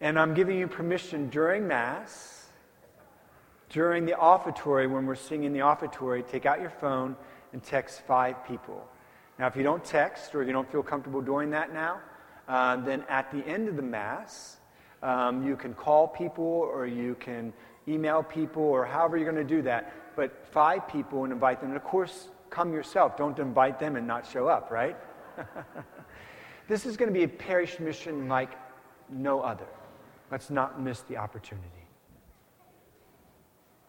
And 0.00 0.18
I'm 0.18 0.34
giving 0.34 0.58
you 0.58 0.68
permission 0.68 1.30
during 1.30 1.66
Mass, 1.66 2.48
during 3.70 4.04
the 4.04 4.12
offertory, 4.12 4.86
when 4.86 5.06
we're 5.06 5.14
singing 5.14 5.52
the 5.52 5.60
offertory, 5.60 6.22
take 6.22 6.44
out 6.44 6.60
your 6.60 6.70
phone 6.70 7.16
and 7.52 7.62
text 7.62 8.02
five 8.02 8.44
people. 8.46 8.86
Now, 9.38 9.46
if 9.46 9.56
you 9.56 9.62
don't 9.62 9.84
text 9.84 10.34
or 10.34 10.42
you 10.44 10.52
don't 10.52 10.70
feel 10.70 10.82
comfortable 10.82 11.22
doing 11.22 11.50
that 11.50 11.72
now, 11.72 12.00
uh, 12.46 12.76
then 12.76 13.04
at 13.08 13.30
the 13.30 13.46
end 13.46 13.68
of 13.68 13.76
the 13.76 13.82
Mass, 13.82 14.58
um, 15.02 15.46
you 15.46 15.56
can 15.56 15.72
call 15.72 16.08
people 16.08 16.44
or 16.44 16.86
you 16.86 17.14
can 17.14 17.52
email 17.88 18.22
people 18.22 18.62
or 18.62 18.84
however 18.84 19.16
you're 19.16 19.30
going 19.30 19.46
to 19.46 19.54
do 19.54 19.62
that. 19.62 19.92
But 20.14 20.46
five 20.50 20.88
people 20.88 21.24
and 21.24 21.32
invite 21.32 21.60
them. 21.60 21.70
And 21.70 21.76
of 21.76 21.84
course, 21.84 22.28
come 22.50 22.72
yourself. 22.72 23.16
Don't 23.16 23.38
invite 23.38 23.78
them 23.78 23.96
and 23.96 24.06
not 24.06 24.26
show 24.26 24.46
up, 24.46 24.70
right? 24.70 24.96
this 26.68 26.84
is 26.84 26.96
going 26.98 27.12
to 27.12 27.18
be 27.18 27.24
a 27.24 27.28
parish 27.28 27.80
mission 27.80 28.28
like 28.28 28.50
no 29.10 29.40
other. 29.40 29.66
Let's 30.30 30.50
not 30.50 30.80
miss 30.80 31.00
the 31.02 31.16
opportunity. 31.16 31.75